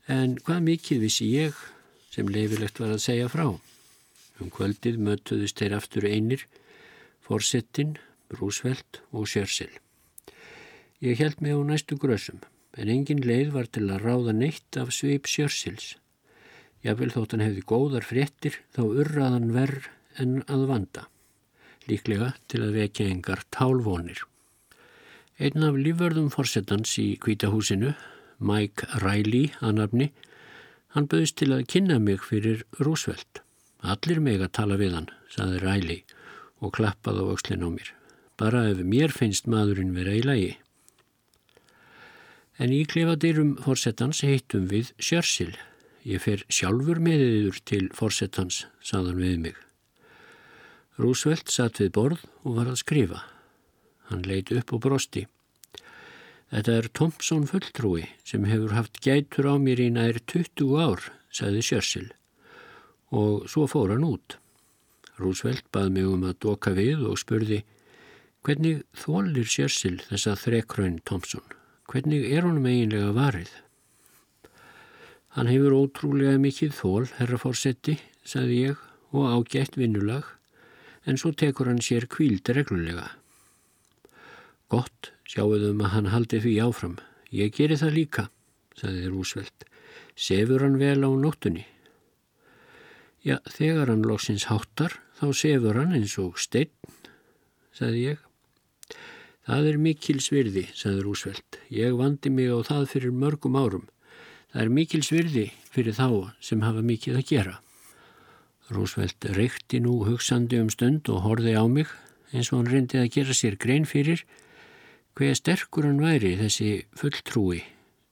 En 0.09 0.39
hvað 0.41 0.63
mikið 0.65 1.03
vissi 1.03 1.27
ég 1.35 1.57
sem 2.09 2.29
leifilegt 2.33 2.79
var 2.81 2.95
að 2.95 3.03
segja 3.03 3.27
frá? 3.29 3.45
Um 4.41 4.49
kvöldið 4.49 4.97
mötuðist 5.05 5.61
þeir 5.61 5.75
aftur 5.77 6.07
einir, 6.09 6.45
Forsettin, 7.21 7.99
Brúsveld 8.31 9.03
og 9.13 9.29
Sjörsel. 9.29 9.69
Ég 11.05 11.21
held 11.21 11.43
mig 11.45 11.53
á 11.53 11.61
næstu 11.61 11.99
grösum, 12.01 12.41
en 12.73 12.89
engin 12.89 13.21
leið 13.21 13.53
var 13.53 13.69
til 13.69 13.85
að 13.85 14.01
ráða 14.07 14.33
neitt 14.33 14.81
af 14.81 14.89
sveip 14.97 15.29
Sjörsels. 15.29 15.93
Jável 16.81 17.13
þótt 17.13 17.37
hann 17.37 17.45
hefði 17.45 17.67
góðar 17.69 18.09
fréttir 18.09 18.57
þá 18.73 18.81
urraðan 18.89 19.53
verð 19.53 19.91
en 20.17 20.39
að 20.49 20.69
vanda, 20.73 21.05
líklega 21.85 22.33
til 22.49 22.65
að 22.65 22.79
vekja 22.81 23.11
engar 23.13 23.45
tálvonir. 23.53 24.25
Einn 25.37 25.69
af 25.69 25.77
lífverðum 25.77 26.33
fórsetans 26.33 26.97
í 26.97 27.11
kvítahúsinu, 27.21 27.93
Mike 28.39 28.87
Riley 29.03 29.51
að 29.59 29.77
nafni, 29.81 30.09
hann 30.95 31.07
böðist 31.11 31.37
til 31.41 31.51
að 31.53 31.67
kynna 31.71 31.99
mig 32.01 32.23
fyrir 32.25 32.65
Roosevelt. 32.79 33.43
Allir 33.79 34.19
meg 34.23 34.43
að 34.43 34.55
tala 34.57 34.79
við 34.79 34.95
hann, 34.97 35.11
saði 35.31 35.61
Riley 35.63 36.03
og 36.59 36.73
klappaði 36.75 37.23
á 37.23 37.29
aukslinn 37.31 37.63
á 37.63 37.69
mér. 37.71 37.93
Bara 38.39 38.65
ef 38.71 38.83
mér 38.83 39.13
finnst 39.15 39.47
maðurinn 39.47 39.95
vera 39.95 40.15
í 40.15 40.23
lagi. 40.25 40.51
En 42.59 42.75
í 42.75 42.83
klefadýrum 42.87 43.55
fórsetans 43.63 44.23
heitum 44.27 44.67
við 44.71 44.91
Sjörssil 44.99 45.53
Ég 46.07 46.21
fer 46.23 46.45
sjálfur 46.47 46.99
með 47.03 47.23
yður 47.25 47.57
til 47.67 47.81
fórsetans, 47.95 48.63
saðan 48.79 49.19
við 49.19 49.35
mig. 49.43 49.57
Rúsveld 50.99 51.51
satt 51.51 51.81
við 51.81 51.91
borð 51.95 52.23
og 52.47 52.55
var 52.55 52.71
að 52.71 52.79
skrifa. 52.81 53.19
Hann 54.09 54.23
leiti 54.27 54.57
upp 54.59 54.73
og 54.75 54.81
brosti. 54.87 55.25
Þetta 56.49 56.75
er 56.79 56.87
Thompson 56.97 57.43
fulltrúi 57.45 58.07
sem 58.25 58.45
hefur 58.49 58.73
haft 58.73 58.97
gætur 59.05 59.45
á 59.45 59.55
mér 59.61 59.81
í 59.83 59.89
nær 59.93 60.17
20 60.31 60.71
ár, 60.81 61.03
sagði 61.29 61.61
Sjörssil. 61.65 62.07
Og 63.13 63.45
svo 63.49 63.67
fór 63.69 63.93
hann 63.93 64.07
út. 64.07 64.39
Rúsveld 65.21 65.67
bað 65.73 65.91
mig 65.93 66.07
um 66.09 66.25
að 66.25 66.39
doka 66.45 66.73
við 66.73 67.05
og 67.05 67.19
spurði 67.21 67.61
hvernig 68.45 68.81
þólir 68.97 69.45
Sjörssil 69.45 69.99
þessa 70.07 70.33
þrekraun 70.39 70.97
Thompson? 71.05 71.45
Hvernig 71.89 72.25
er 72.33 72.47
honum 72.47 72.65
eiginlega 72.69 73.13
varið? 73.13 73.51
Hann 75.37 75.49
hefur 75.51 75.75
ótrúlega 75.77 76.41
mikið 76.41 76.73
þól, 76.73 77.05
herrafórsetti, 77.19 77.99
sagði 78.25 78.61
ég, 78.71 78.81
og 79.13 79.29
ágætt 79.29 79.77
vinnulag, 79.77 80.25
en 81.05 81.17
svo 81.17 81.29
tekur 81.33 81.69
hann 81.69 81.81
sér 81.81 82.09
kvíld 82.09 82.49
reglulega. 82.49 83.05
Gott, 84.69 85.11
sjáuðum 85.29 85.83
að 85.85 85.93
hann 85.93 86.09
haldi 86.13 86.39
því 86.41 86.53
áfram. 86.65 86.95
Ég 87.29 87.53
geri 87.53 87.77
það 87.77 87.95
líka, 87.97 88.23
sagði 88.79 89.11
Rúsveld. 89.13 89.67
Sefur 90.17 90.65
hann 90.65 90.79
vel 90.81 91.05
á 91.05 91.09
nóttunni? 91.13 91.67
Já, 93.21 93.37
þegar 93.45 93.93
hann 93.93 94.07
loksins 94.07 94.47
háttar, 94.49 94.97
þá 95.19 95.27
sefur 95.35 95.77
hann 95.77 95.93
eins 95.93 96.17
og 96.21 96.39
steinn, 96.41 96.73
sagði 97.75 98.03
ég. 98.15 98.25
Það 99.45 99.69
er 99.69 99.79
mikil 99.85 100.19
svirði, 100.23 100.65
sagði 100.73 101.05
Rúsveld. 101.05 101.61
Ég 101.73 101.95
vandi 101.99 102.33
mig 102.33 102.49
á 102.49 102.59
það 102.65 102.91
fyrir 102.95 103.15
mörgum 103.15 103.57
árum. 103.59 103.87
Það 104.49 104.65
er 104.65 104.71
mikil 104.73 105.01
svirði 105.05 105.49
fyrir 105.69 105.93
þá 105.93 106.33
sem 106.41 106.63
hafa 106.65 106.81
mikið 106.85 107.19
að 107.19 107.27
gera. 107.29 107.59
Rósveld 108.69 109.25
reykti 109.33 109.79
nú 109.81 109.95
hugsandi 110.05 110.59
um 110.61 110.69
stund 110.69 111.09
og 111.09 111.23
horði 111.25 111.55
á 111.57 111.65
mig 111.65 111.89
eins 112.29 112.51
og 112.51 112.59
hann 112.59 112.69
reyndi 112.69 112.99
að 113.01 113.11
gera 113.15 113.33
sér 113.33 113.57
grein 113.57 113.87
fyrir 113.89 114.21
hver 115.19 115.35
sterkur 115.35 115.83
hann 115.83 115.99
væri 115.99 116.37
þessi 116.39 116.69
fulltrúi 116.95 117.57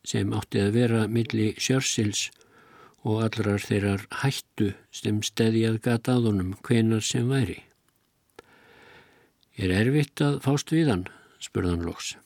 sem 0.03 0.33
átti 0.35 0.59
að 0.59 0.73
vera 0.75 1.05
milli 1.07 1.53
sjörsils 1.55 2.25
og 3.07 3.21
allrar 3.23 3.63
þeirrar 3.63 4.01
hættu 4.23 4.73
sem 4.91 5.21
stedi 5.23 5.61
að 5.69 5.77
gata 5.85 6.17
aðunum 6.17 6.57
hvenar 6.67 7.05
sem 7.07 7.29
væri. 7.31 7.61
Er 9.55 9.71
erfitt 9.71 10.19
að 10.19 10.41
fást 10.43 10.73
við 10.75 10.91
hann? 10.91 11.05
spurðan 11.39 11.85
loks. 11.87 12.17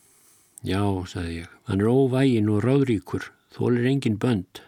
Já, 0.66 0.82
sagði 1.06 1.44
ég, 1.44 1.52
hann 1.70 1.84
er 1.84 1.92
óvægin 1.92 2.50
og 2.50 2.64
ráðríkur 2.66 3.28
þólir 3.54 3.86
engin 3.92 4.18
bönd. 4.18 4.64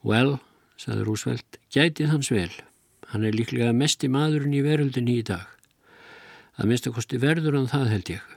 Well, 0.00 0.38
saði 0.80 1.04
Rúsveld, 1.04 1.60
gætið 1.68 2.14
hans 2.14 2.32
vel. 2.32 2.52
Hann 3.12 3.28
er 3.28 3.36
líklega 3.36 3.76
mest 3.76 4.08
í 4.08 4.10
maðurinn 4.12 4.56
í 4.56 4.64
veröldinni 4.64 5.18
í 5.20 5.26
dag. 5.28 5.44
Að 6.56 6.72
minnstakosti 6.72 7.20
verður 7.20 7.60
hann 7.60 7.70
það 7.74 7.92
held 7.92 8.14
ég. 8.16 8.35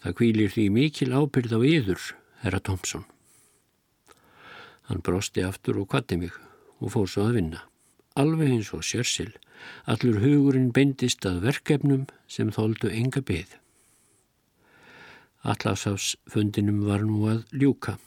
Það 0.00 0.16
kvílir 0.16 0.52
því 0.54 0.66
mikil 0.72 1.10
ábyrð 1.12 1.56
á 1.56 1.60
yður, 1.60 2.04
herra 2.40 2.60
Tomsson. 2.64 3.04
Hann 4.88 5.04
brosti 5.04 5.44
aftur 5.44 5.82
og 5.82 5.90
kvatti 5.92 6.16
mig 6.18 6.32
og 6.80 6.94
fór 6.94 7.08
svo 7.10 7.28
að 7.28 7.36
vinna. 7.36 7.60
Alveg 8.18 8.50
eins 8.50 8.72
og 8.74 8.82
sjörssil, 8.82 9.30
allur 9.84 10.22
hugurinn 10.24 10.72
beindist 10.74 11.26
að 11.28 11.44
verkefnum 11.44 12.08
sem 12.26 12.50
þóldu 12.50 12.90
enga 12.90 13.22
beð. 13.22 13.52
Allasafsfundinum 15.46 16.82
var 16.88 17.04
nú 17.06 17.22
að 17.30 17.44
ljúka. 17.52 17.98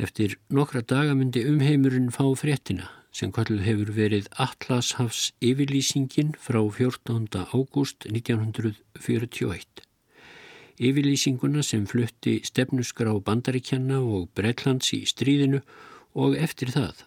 Eftir 0.00 0.38
nokkra 0.48 0.80
daga 0.80 1.12
myndi 1.18 1.44
umheimurinn 1.50 2.08
fá 2.14 2.24
fréttina 2.38 2.88
sem 3.12 3.34
kalluð 3.34 3.66
hefur 3.66 3.92
verið 3.94 4.30
Atlashafs 4.38 5.32
yfirlýsingin 5.42 6.32
frá 6.38 6.62
14. 6.62 7.28
ágúst 7.52 8.06
1941. 8.06 9.89
Yfirlýsinguna 10.80 11.60
sem 11.60 11.82
flutti 11.84 12.38
stefnusgrá 12.40 13.12
bandaríkjanna 13.24 13.98
og 14.00 14.30
Breitlands 14.32 14.94
í 14.96 15.02
stríðinu 15.04 15.60
og 16.16 16.36
eftir 16.40 16.72
það. 16.72 17.02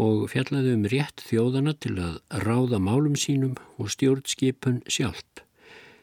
Og 0.00 0.24
fjallaði 0.32 0.72
um 0.78 0.86
rétt 0.88 1.20
þjóðana 1.28 1.74
til 1.84 1.98
að 2.00 2.16
ráða 2.46 2.80
málum 2.80 3.18
sínum 3.20 3.58
og 3.76 3.92
stjórnskipun 3.92 4.80
sjálft. 4.88 5.44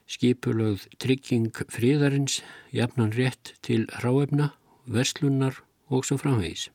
Skipulögð 0.05 0.85
trygging 1.01 1.57
fríðarins, 1.73 2.41
jafnan 2.69 3.15
rétt 3.17 3.55
til 3.65 3.87
ráefna 4.03 4.51
verslunar 4.85 5.57
og 5.89 6.05
svo 6.05 6.19
framvegis. 6.21 6.69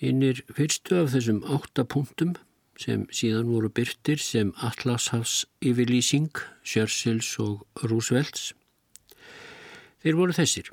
Innir 0.00 0.40
fyrstu 0.48 1.02
af 1.02 1.12
þessum 1.12 1.44
átta 1.44 1.84
punktum 1.84 2.36
sem 2.80 3.04
síðan 3.10 3.50
voru 3.50 3.70
byrtir 3.72 4.20
sem 4.22 4.52
Atlashafs 4.64 5.44
yfirlýsing, 5.64 6.32
Sjörsils 6.64 7.34
og 7.42 7.64
Rúsvelds. 7.82 8.52
Þeir 10.04 10.18
voru 10.18 10.36
þessir. 10.36 10.72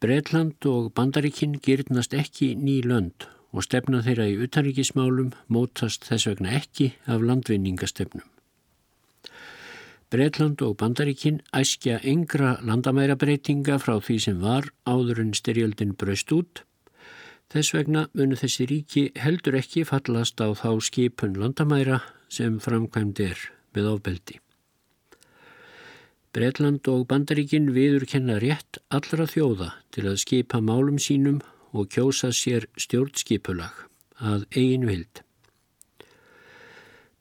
Breitland 0.00 0.66
og 0.68 0.92
Bandaríkinn 0.94 1.58
gyrnast 1.64 2.14
ekki 2.14 2.54
ný 2.54 2.82
lönd 2.84 3.26
og 3.56 3.64
stefna 3.64 4.02
þeirra 4.04 4.26
í 4.28 4.38
utanríkismálum 4.44 5.32
mótast 5.52 6.04
þess 6.04 6.28
vegna 6.28 6.52
ekki 6.58 6.90
af 7.08 7.24
landvinningastefnum. 7.24 8.26
Breitland 10.12 10.62
og 10.62 10.76
Bandaríkin 10.78 11.40
æskja 11.56 11.96
yngra 12.06 12.58
landamærabreitinga 12.62 13.80
frá 13.82 13.96
því 13.98 14.18
sem 14.22 14.38
var 14.44 14.68
áður 14.86 15.24
en 15.24 15.32
styrjöldin 15.34 15.96
braust 15.98 16.30
út. 16.36 16.62
Þess 17.52 17.74
vegna 17.76 18.06
munu 18.16 18.36
þessi 18.38 18.66
ríki 18.66 19.04
heldur 19.22 19.54
ekki 19.60 19.84
fallast 19.86 20.40
á 20.42 20.50
þá 20.50 20.80
skipun 20.82 21.36
landamæra 21.38 22.00
sem 22.28 22.58
framkvæmd 22.62 23.22
er 23.22 23.44
með 23.76 23.90
ofbeldi. 23.92 24.40
Breitland 26.36 26.88
og 26.92 27.06
Bandaríkin 27.08 27.70
viður 27.72 28.04
kenna 28.10 28.40
rétt 28.42 28.80
allra 28.92 29.24
þjóða 29.30 29.70
til 29.94 30.02
að 30.10 30.18
skipa 30.20 30.58
málum 30.60 30.98
sínum 31.00 31.38
og 31.72 31.88
kjósa 31.94 32.32
sér 32.34 32.66
stjórnskipulag 32.76 33.86
að 34.20 34.44
eigin 34.50 34.84
vild. 34.90 35.22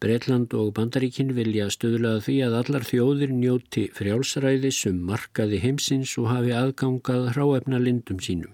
Breitland 0.04 0.52
og 0.58 0.74
Bandaríkin 0.76 1.32
vilja 1.38 1.70
stöðlaða 1.72 2.26
því 2.26 2.36
að 2.50 2.60
allar 2.60 2.90
þjóðir 2.90 3.32
njóti 3.38 3.86
frjálsræði 3.96 4.74
sem 4.76 5.00
markaði 5.08 5.62
heimsins 5.64 6.18
og 6.20 6.28
hafi 6.34 6.52
aðgangað 6.58 7.32
hráefna 7.38 7.80
lindum 7.80 8.20
sínum. 8.20 8.52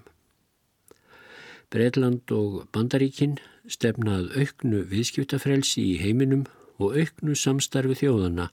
Breitland 1.72 2.32
og 2.34 2.66
Bandaríkin 2.74 3.38
stefnað 3.70 4.34
auknu 4.36 4.82
viðskiptafrelsi 4.90 5.84
í 5.94 6.00
heiminum 6.02 6.44
og 6.82 6.98
auknu 6.98 7.36
samstarfi 7.38 7.96
þjóðana 8.02 8.50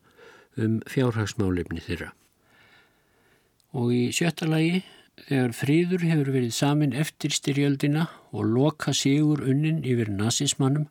um 0.59 0.79
fjárhagsmálefni 0.89 1.83
þeirra. 1.83 2.13
Og 3.75 3.91
í 3.93 4.03
sjötta 4.15 4.47
lagi, 4.49 4.83
þegar 5.27 5.53
fríður 5.53 6.05
hefur 6.07 6.31
verið 6.33 6.55
samin 6.55 6.95
eftir 6.97 7.35
styrjöldina 7.35 8.07
og 8.31 8.47
loka 8.49 8.93
sigur 8.95 9.43
unnin 9.45 9.83
yfir 9.85 10.09
nazismannum, 10.13 10.87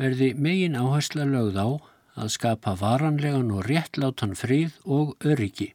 verði 0.00 0.32
megin 0.38 0.78
áhersla 0.78 1.26
lögð 1.28 1.58
á 1.60 1.68
að 2.20 2.32
skapa 2.36 2.76
varanlegan 2.78 3.52
og 3.54 3.66
réttlátan 3.68 4.36
frið 4.38 4.78
og 4.84 5.16
öryggi. 5.24 5.72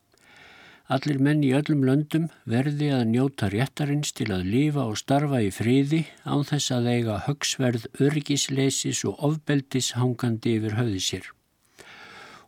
Allir 0.85 1.17
menn 1.17 1.41
í 1.41 1.49
öllum 1.57 1.81
löndum 1.87 2.27
verði 2.45 2.91
að 2.93 3.07
njóta 3.09 3.49
réttarins 3.49 4.11
til 4.13 4.27
að 4.35 4.45
lifa 4.53 4.83
og 4.85 4.99
starfa 5.01 5.39
í 5.41 5.49
friði 5.49 6.03
án 6.29 6.45
þess 6.45 6.73
að 6.75 6.89
eiga 6.91 7.15
högsverð 7.25 7.87
öryggisleisis 7.97 9.01
og 9.09 9.23
ofbeldis 9.25 9.95
hangandi 9.97 10.59
yfir 10.59 10.77
höfði 10.77 11.01
sér. 11.07 11.31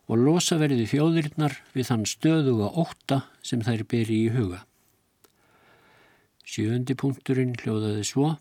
Og 0.06 0.22
losa 0.22 0.60
verði 0.62 0.86
fjóðirnar 0.86 1.58
við 1.74 1.90
þann 1.90 2.06
stöðuga 2.06 2.70
ótta 2.78 3.24
sem 3.42 3.66
þær 3.66 3.82
beri 3.90 4.22
í 4.28 4.30
huga. 4.36 4.62
Sjöndi 6.46 6.94
punkturinn 6.96 7.58
hljóðaði 7.58 8.06
svo 8.06 8.36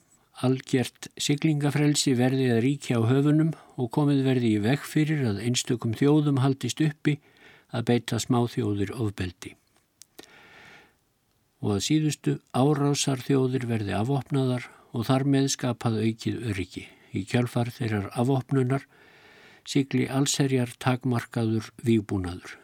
Algjert 0.45 1.07
siglingafrelsi 1.17 2.11
verði 2.13 2.51
að 2.53 2.59
ríkja 2.61 2.99
á 3.01 3.09
höfunum 3.09 3.55
og 3.81 3.87
komið 3.95 4.19
verði 4.27 4.51
í 4.53 4.59
vekk 4.61 4.83
fyrir 4.85 5.23
að 5.31 5.39
einstökum 5.41 5.95
þjóðum 5.97 6.43
haldist 6.43 6.83
uppi 6.85 7.17
að 7.73 7.87
beita 7.89 8.19
smáþjóður 8.21 8.93
ofbeldi. 9.01 9.57
Og 11.63 11.77
að 11.77 11.85
síðustu 11.87 12.35
árásar 12.53 13.23
þjóður 13.25 13.65
verði 13.71 13.95
afopnaðar 13.97 14.67
og 14.93 15.07
þar 15.09 15.25
með 15.33 15.49
skapað 15.55 15.99
aukið 16.05 16.45
öryggi. 16.51 16.85
Í 17.17 17.23
kjálfar 17.25 17.71
þeirrar 17.73 18.11
afopnunar 18.13 18.85
sigli 19.67 20.05
allserjar 20.07 20.71
takmarkaður 20.79 21.71
výbúnaður. 21.83 22.57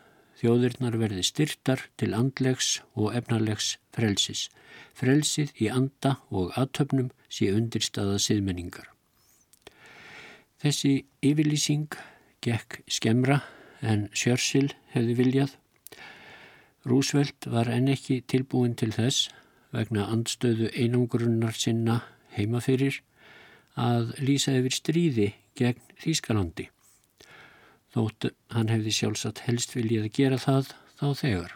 Þjóðirnar 0.44 0.98
verði 1.00 1.24
styrtar 1.24 1.86
til 2.00 2.12
andlegs 2.18 2.82
og 3.00 3.14
efnalegs 3.16 3.78
frelsis. 3.96 4.50
Frelsið 4.98 5.54
í 5.64 5.70
anda 5.72 6.18
og 6.30 6.52
aðtöfnum 6.60 7.12
sé 7.32 7.50
undirstaða 7.56 8.18
siðmenningar. 8.20 8.90
Þessi 10.64 11.06
yfirlýsing 11.24 11.96
gekk 12.44 12.82
skemra 12.92 13.42
en 13.82 14.10
Sjörssil 14.16 14.70
hefði 14.94 15.18
viljað. 15.20 15.58
Rúsveld 16.90 17.48
var 17.48 17.72
enn 17.72 17.88
ekki 17.94 18.22
tilbúin 18.28 18.76
til 18.76 18.92
þess 18.96 19.30
vegna 19.74 20.10
andstöðu 20.12 20.70
einangrunnar 20.76 21.56
sinna 21.58 22.02
heimafyrir 22.36 23.02
að 23.80 24.14
lýsa 24.22 24.58
yfir 24.60 24.76
stríði 24.82 25.34
gegn 25.58 25.82
Þýskalandi 26.04 26.70
þótt 27.94 28.32
hann 28.54 28.72
hefði 28.74 28.94
sjálfsagt 28.98 29.44
helst 29.48 29.76
viljið 29.78 30.08
að 30.08 30.16
gera 30.18 30.40
það 30.42 30.72
þá 31.00 31.08
þegar. 31.20 31.52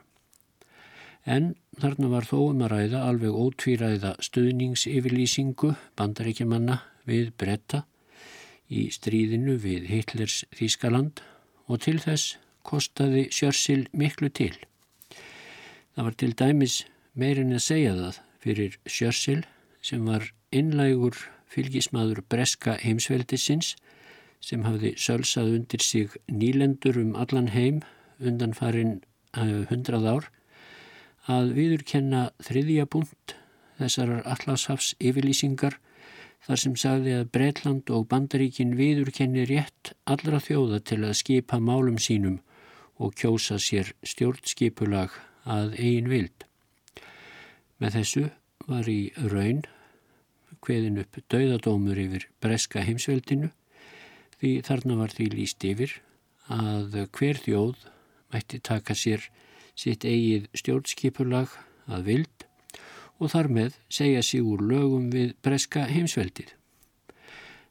En 1.28 1.48
þarna 1.82 2.12
var 2.14 2.28
þó 2.30 2.38
um 2.52 2.64
að 2.64 2.74
ræða 2.74 3.04
alveg 3.10 3.40
ótvíræða 3.44 4.14
stuðningsyfirlýsingu 4.24 5.74
bandaríkjamanna 6.00 6.80
við 7.10 7.34
bretta 7.42 7.84
í 8.68 8.88
stríðinu 8.94 9.58
við 9.64 9.90
Hitlers 9.92 10.44
Þískaland 10.56 11.24
og 11.68 11.84
til 11.84 11.98
þess 12.04 12.38
kostaði 12.68 13.28
Sjörsil 13.34 13.86
miklu 13.92 14.30
til. 14.32 14.56
Það 15.98 16.06
var 16.06 16.16
til 16.22 16.34
dæmis 16.38 16.74
meirin 17.18 17.56
að 17.58 17.64
segja 17.66 17.94
það 17.98 18.18
fyrir 18.44 18.76
Sjörsil 18.86 19.40
sem 19.82 20.04
var 20.06 20.28
innlægur 20.54 21.16
fylgismadur 21.50 22.20
breska 22.30 22.76
heimsveldisins 22.84 23.72
sem 24.46 24.62
hafði 24.68 24.92
sölsað 25.02 25.56
undir 25.56 25.82
sig 25.82 26.14
nýlendur 26.30 27.00
um 27.02 27.16
allan 27.18 27.48
heim 27.50 27.80
undan 28.22 28.54
farin 28.54 28.92
uh, 29.34 29.66
hundrað 29.72 30.06
ár 30.12 30.28
að 31.34 31.56
viðurkenna 31.56 32.28
þriðja 32.46 32.86
búnt 32.94 33.34
þessarar 33.80 34.22
allashafs 34.36 34.92
yfirlýsingar 35.02 35.80
þar 36.46 36.62
sem 36.62 36.76
sagði 36.78 37.16
að 37.24 37.32
Breitland 37.34 37.90
og 37.90 38.06
Bandaríkin 38.12 38.76
viðurkenni 38.78 39.48
rétt 39.50 39.96
allra 40.06 40.38
þjóða 40.46 40.84
til 40.92 41.00
að 41.10 41.18
skipa 41.24 41.58
málum 41.58 41.98
sínum 41.98 42.38
og 43.02 43.18
kjósa 43.18 43.58
sér 43.58 43.96
stjórnskipulag 44.06 45.18
að 45.48 45.78
eigin 45.80 46.12
vild. 46.12 46.46
Með 47.80 48.00
þessu 48.00 48.24
var 48.68 48.90
í 48.92 49.00
raun 49.32 49.64
hveðin 50.66 51.00
upp 51.02 51.20
dauðadómur 51.32 52.00
yfir 52.02 52.28
breska 52.44 52.84
heimsveldinu 52.84 53.52
því 54.42 54.52
þarna 54.68 54.98
var 55.00 55.14
því 55.16 55.30
líst 55.34 55.64
yfir 55.68 55.94
að 56.54 56.98
hver 57.16 57.40
þjóð 57.44 57.88
mætti 58.34 58.60
taka 58.64 58.96
sér 58.98 59.30
sitt 59.78 60.06
eigið 60.06 60.50
stjórnskipulag 60.58 61.54
að 61.88 62.06
vild 62.12 62.46
og 63.18 63.32
þar 63.34 63.50
með 63.60 63.80
segja 63.90 64.22
sig 64.26 64.46
úr 64.46 64.62
lögum 64.62 65.10
við 65.14 65.34
breska 65.46 65.88
heimsveldið. 65.90 66.52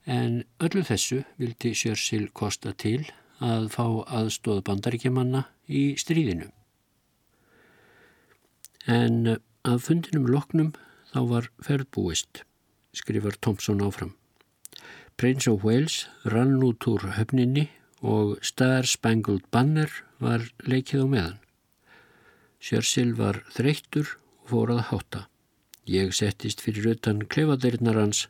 En 0.07 0.45
öllu 0.63 0.85
þessu 0.87 1.23
vildi 1.39 1.75
Sjörssil 1.75 2.29
kosta 2.31 2.73
til 2.73 3.03
að 3.43 3.69
fá 3.75 3.87
aðstóð 4.07 4.63
bandaríkjamanna 4.67 5.45
í 5.67 5.89
stríðinu. 5.99 6.56
En 8.87 9.39
af 9.67 9.81
fundinum 9.83 10.29
loknum 10.31 10.69
þá 11.11 11.21
var 11.27 11.49
ferðbúist, 11.67 12.45
skrifar 12.95 13.35
Thompson 13.43 13.83
áfram. 13.83 14.13
Prince 15.19 15.51
of 15.51 15.65
Wales 15.67 16.05
rann 16.23 16.63
út 16.63 16.87
úr 16.87 17.03
höfninni 17.17 17.67
og 17.99 18.39
Star 18.47 18.87
Spangled 18.87 19.43
Banner 19.51 19.91
var 20.23 20.47
leikið 20.63 21.03
á 21.03 21.07
meðan. 21.11 21.39
Sjörssil 22.63 23.17
var 23.19 23.43
þreyttur 23.51 24.07
og 24.45 24.53
fór 24.55 24.75
að 24.77 24.85
hátta. 24.93 25.27
Ég 25.91 26.15
settist 26.15 26.63
fyrir 26.63 26.95
utan 26.95 27.27
klefadeirnar 27.27 27.99
hans 27.99 28.27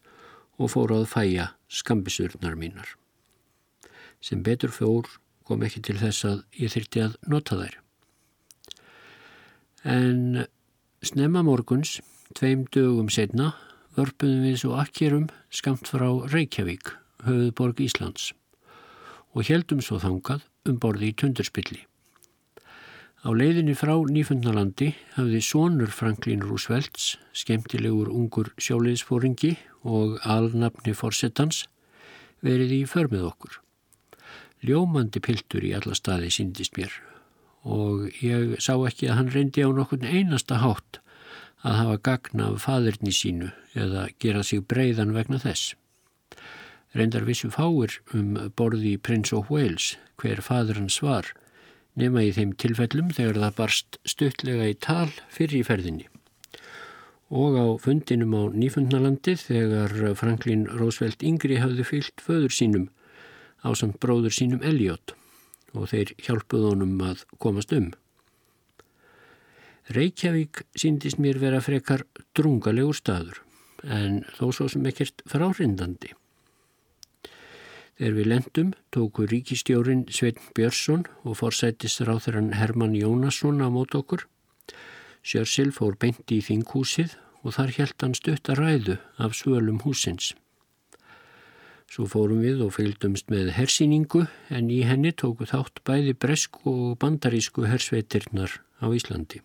og 0.56 0.72
fór 0.72 0.94
að 0.96 1.08
fæja 1.12 1.50
skambisurnar 1.68 2.56
mínar. 2.56 2.96
Sem 4.24 4.40
betur 4.40 4.72
fór 4.72 5.18
kom 5.44 5.68
ekki 5.68 5.84
til 5.84 6.00
þess 6.00 6.24
að 6.24 6.46
ég 6.56 6.72
þyrti 6.72 7.04
að 7.10 7.18
nota 7.28 7.60
þær. 7.60 7.82
En 9.86 10.42
snemma 10.98 11.44
morguns, 11.46 12.00
tveim 12.34 12.64
dögum 12.74 13.06
setna, 13.06 13.52
vörpuðum 13.94 14.42
við 14.42 14.56
svo 14.64 14.72
akkerum 14.82 15.28
skamt 15.54 15.86
frá 15.86 16.08
Reykjavík, 16.32 16.90
höfuðborg 17.22 17.84
Íslands 17.86 18.32
og 19.36 19.46
heldum 19.46 19.84
svo 19.84 20.00
þangað 20.02 20.42
um 20.66 20.80
borði 20.82 21.12
í 21.12 21.16
tundurspilli. 21.22 21.84
Á 23.22 23.30
leiðinni 23.30 23.78
frá 23.78 23.94
Nýfundnalandi 24.10 24.90
hafði 25.14 25.44
sonur 25.44 25.94
Franklín 25.94 26.42
Rúsvelds, 26.42 27.14
skemmtilegur 27.30 28.10
ungur 28.10 28.50
sjóliðsfóringi 28.58 29.54
og 29.86 30.18
alnafni 30.26 30.98
forsettans, 30.98 31.66
verið 32.42 32.80
í 32.80 32.84
förmið 32.90 33.28
okkur. 33.30 33.60
Ljómandi 34.66 35.22
piltur 35.22 35.62
í 35.62 35.76
alla 35.78 35.94
staði 35.94 36.32
síndist 36.34 36.74
mér 36.74 36.90
og 37.66 38.06
ég 38.22 38.54
sá 38.62 38.76
ekki 38.78 39.10
að 39.10 39.18
hann 39.18 39.32
reyndi 39.34 39.64
á 39.66 39.70
nokkurn 39.74 40.06
einasta 40.06 40.60
hátt 40.62 41.00
að 41.66 41.78
hafa 41.80 41.96
gagna 42.08 42.50
af 42.52 42.62
faðurni 42.66 43.12
sínu 43.14 43.50
eða 43.74 44.06
gera 44.22 44.44
sig 44.46 44.62
breyðan 44.70 45.14
vegna 45.16 45.40
þess. 45.42 45.74
Reyndar 46.96 47.26
vissu 47.26 47.50
fáir 47.50 47.98
um 48.14 48.36
borði 48.56 48.94
í 48.94 49.02
Prince 49.02 49.34
of 49.36 49.50
Wales 49.50 49.96
hver 50.20 50.40
fadur 50.46 50.78
hans 50.78 51.00
var 51.02 51.32
nema 51.98 52.22
í 52.22 52.32
þeim 52.36 52.54
tilfellum 52.60 53.10
þegar 53.16 53.40
það 53.42 53.58
barst 53.58 53.98
stuttlega 54.06 54.70
í 54.70 54.78
tal 54.78 55.10
fyrir 55.32 55.60
í 55.60 55.66
ferðinni. 55.66 56.06
Og 57.34 57.58
á 57.58 57.66
fundinum 57.82 58.36
á 58.38 58.42
Nýfundnalandi 58.54 59.34
þegar 59.40 60.14
Franklin 60.14 60.68
Roosevelt 60.70 61.24
yngri 61.26 61.58
hafði 61.58 61.88
fyllt 61.88 62.22
föður 62.22 62.54
sínum 62.54 62.90
á 63.66 63.74
samt 63.74 63.98
bróður 63.98 64.36
sínum 64.36 64.62
Elliot 64.62 65.15
og 65.76 65.90
þeir 65.92 66.12
hjálpuð 66.26 66.68
honum 66.70 66.98
að 67.04 67.24
komast 67.42 67.72
um. 67.76 67.92
Reykjavík 69.94 70.64
síndist 70.74 71.20
mér 71.22 71.38
vera 71.38 71.60
frekar 71.62 72.02
drungalegur 72.34 72.96
staður 72.98 73.42
en 73.84 74.24
þó 74.34 74.48
svo 74.50 74.66
sem 74.72 74.86
ekkert 74.88 75.22
fráhrindandi. 75.30 76.10
Þegar 77.96 78.16
við 78.16 78.26
lendum 78.28 78.72
tóku 78.92 79.24
ríkistjórin 79.30 80.02
Svein 80.12 80.40
Björnsson 80.56 81.06
og 81.24 81.38
forsættis 81.40 82.00
ráþurann 82.04 82.56
Herman 82.58 82.96
Jónasson 82.98 83.62
á 83.64 83.72
mót 83.72 83.94
okkur. 83.96 84.26
Sjörssil 85.22 85.70
fór 85.72 85.96
beinti 85.96 86.40
í 86.40 86.44
þinghúsið 86.44 87.16
og 87.46 87.54
þar 87.56 87.72
helt 87.78 88.02
hann 88.02 88.18
stutt 88.18 88.50
að 88.52 88.60
ræðu 88.60 88.98
af 89.22 89.38
svölum 89.38 89.80
húsins. 89.86 90.34
Svo 91.86 92.06
fórum 92.10 92.42
við 92.42 92.64
og 92.66 92.74
fylgdumst 92.74 93.30
með 93.30 93.52
hersýningu 93.56 94.24
en 94.52 94.70
í 94.74 94.82
henni 94.88 95.12
tóku 95.14 95.46
þátt 95.48 95.84
bæði 95.86 96.16
bresku 96.18 96.72
og 96.72 96.96
bandarísku 97.02 97.68
hersveitirnar 97.70 98.58
á 98.82 98.86
Íslandi. 98.90 99.40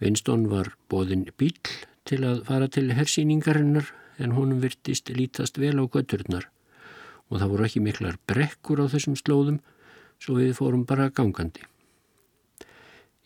Vinstón 0.00 0.46
var 0.52 0.74
bóðin 0.92 1.26
bíl 1.36 1.56
til 2.08 2.22
að 2.24 2.44
fara 2.48 2.68
til 2.68 2.88
hersýningarinnar 2.96 3.90
en 4.20 4.36
honum 4.36 4.60
virtist 4.62 5.10
lítast 5.12 5.58
vel 5.60 5.76
á 5.80 5.84
götturnar 5.84 6.48
og 7.30 7.38
það 7.40 7.52
voru 7.52 7.66
ekki 7.66 7.82
miklar 7.84 8.16
brekkur 8.28 8.82
á 8.82 8.86
þessum 8.92 9.16
slóðum 9.18 9.60
svo 10.20 10.36
við 10.40 10.56
fórum 10.58 10.84
bara 10.88 11.10
gangandi. 11.14 11.62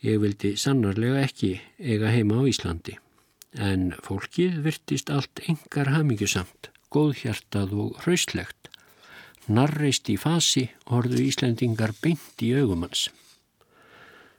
Ég 0.05 0.21
vildi 0.21 0.55
sannarlega 0.61 1.23
ekki 1.25 1.57
eiga 1.81 2.13
heima 2.13 2.39
á 2.39 2.43
Íslandi 2.47 2.99
en 3.55 3.93
fólkið 4.05 4.61
virtist 4.67 5.11
allt 5.15 5.41
engar 5.49 5.93
hamingjusamt, 5.95 6.71
góðhjartað 6.95 7.75
og 7.83 7.99
hraustlegt. 8.05 8.71
Narreist 9.51 10.09
í 10.09 10.17
fasi 10.17 10.69
horðu 10.89 11.21
Íslandingar 11.27 11.93
beint 12.01 12.41
í 12.41 12.55
augumanns. 12.57 13.11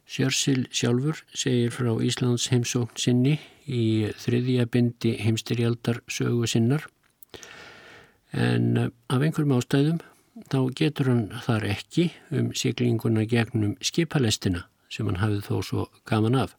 Sjörsil 0.06 0.66
sjálfur 0.74 1.22
segir 1.34 1.74
frá 1.74 1.92
Íslands 2.02 2.50
heimsókn 2.54 2.98
sinni 3.02 3.40
í 3.66 4.10
þriðja 4.22 4.68
bindi 4.70 5.16
heimstyrjaldar 5.22 6.04
sögu 6.06 6.46
sinnar 6.50 6.86
en 8.36 8.78
eh, 8.78 8.92
af 9.10 9.24
einhverjum 9.24 9.56
ástæðum 9.56 10.02
þá 10.52 10.60
getur 10.76 11.10
hann 11.12 11.26
þar 11.46 11.66
ekki 11.72 12.10
um 12.36 12.52
siglinguna 12.58 13.24
gegnum 13.30 13.78
skipalestina 13.82 14.66
sem 14.92 15.08
hann 15.08 15.22
hafið 15.22 15.48
þó 15.48 15.56
svo 15.64 15.86
gaman 16.08 16.38
af. 16.38 16.56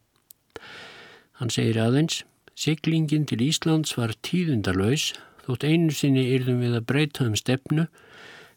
Hann 1.36 1.52
segir 1.52 1.78
aðeins, 1.80 2.22
siglingin 2.56 3.28
til 3.28 3.42
Íslands 3.44 3.94
var 3.98 4.14
tíðundarlaus 4.24 5.12
þótt 5.46 5.66
einu 5.66 5.94
sinni 5.94 6.26
yrðum 6.34 6.60
við 6.64 6.76
að 6.80 6.86
breyta 6.90 7.26
um 7.26 7.38
stefnu 7.38 7.86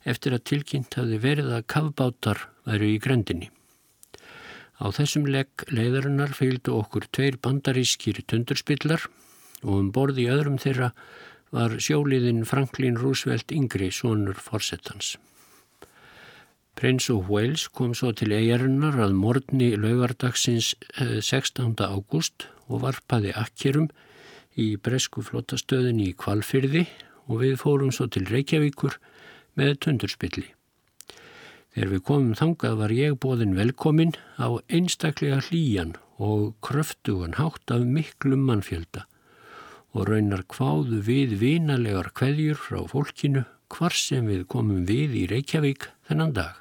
eftir 0.10 0.36
að 0.36 0.46
tilkynnt 0.52 0.98
hafi 0.98 1.22
verið 1.22 1.54
að 1.54 1.68
kavbátar 1.74 2.44
væru 2.66 2.92
í 2.96 3.00
grendinni. 3.04 3.50
Á 4.80 4.88
þessum 4.96 5.26
legg 5.28 5.66
leiðarinnar 5.76 6.32
fylgdu 6.38 6.78
okkur 6.80 7.10
tveir 7.12 7.40
bandarískir 7.44 8.22
tundurspillar 8.26 9.10
og 9.66 9.74
um 9.76 9.90
borði 9.92 10.26
í 10.26 10.32
öðrum 10.32 10.60
þeirra 10.62 10.94
var 11.52 11.76
sjóliðin 11.82 12.46
Franklin 12.48 13.00
Roosevelt 13.00 13.52
yngri 13.52 13.90
sonur 13.92 14.40
fórsettans. 14.40 15.18
Prins 16.80 17.10
og 17.12 17.28
Wales 17.28 17.66
kom 17.76 17.92
svo 17.98 18.14
til 18.16 18.32
eigarinnar 18.32 18.96
að 19.04 19.18
morgni 19.20 19.74
laugardagsins 19.76 20.78
16. 20.96 21.74
Eh, 21.76 21.90
ágúst 21.92 22.48
og 22.70 22.86
varpaði 22.86 23.34
akkerum 23.36 23.90
í 24.58 24.76
bresku 24.78 25.24
flottastöðin 25.26 26.00
í 26.04 26.14
Kvalfyrði 26.18 26.86
og 27.30 27.44
við 27.44 27.60
fórum 27.62 27.92
svo 27.94 28.08
til 28.10 28.26
Reykjavíkur 28.30 28.98
með 29.60 29.76
tundurspilli. 29.86 30.48
Þegar 31.76 31.92
við 31.94 32.04
komum 32.08 32.34
þangað 32.38 32.80
var 32.80 32.94
ég 32.96 33.18
bóðin 33.22 33.54
velkomin 33.58 34.16
á 34.42 34.58
einstaklega 34.74 35.44
hlýjan 35.50 35.94
og 36.18 36.56
kröftugan 36.66 37.38
hátt 37.38 37.72
af 37.72 37.86
miklum 37.86 38.42
mannfjölda 38.48 39.06
og 39.94 40.10
raunar 40.10 40.44
kváðu 40.50 41.00
við 41.06 41.38
vinalegar 41.42 42.12
kveðjur 42.18 42.58
frá 42.58 42.82
fólkinu 42.90 43.46
hvar 43.70 43.94
sem 43.94 44.26
við 44.30 44.44
komum 44.50 44.84
við 44.90 45.16
í 45.22 45.24
Reykjavík 45.30 45.88
þennan 46.10 46.34
dag. 46.34 46.58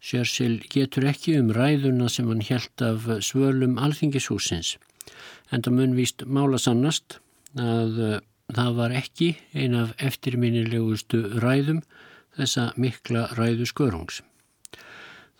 Sjörsel 0.00 0.60
getur 0.72 1.06
ekki 1.10 1.36
um 1.38 1.50
ræðuna 1.54 2.08
sem 2.08 2.28
hann 2.30 2.44
helt 2.46 2.82
af 2.82 3.06
svölum 3.26 3.76
alþingishúsins 3.78 4.76
en 5.50 5.64
það 5.64 5.76
mun 5.76 5.96
víst 5.98 6.24
mála 6.26 6.60
sannast 6.60 7.18
að 7.58 7.98
uh, 7.98 8.16
það 8.54 8.78
var 8.78 8.94
ekki 9.00 9.34
ein 9.54 9.76
af 9.78 9.92
eftirminnilegustu 9.98 11.22
ræðum 11.42 11.82
þessa 12.38 12.70
mikla 12.80 13.28
ræðu 13.38 13.66
skörungs. 13.68 14.22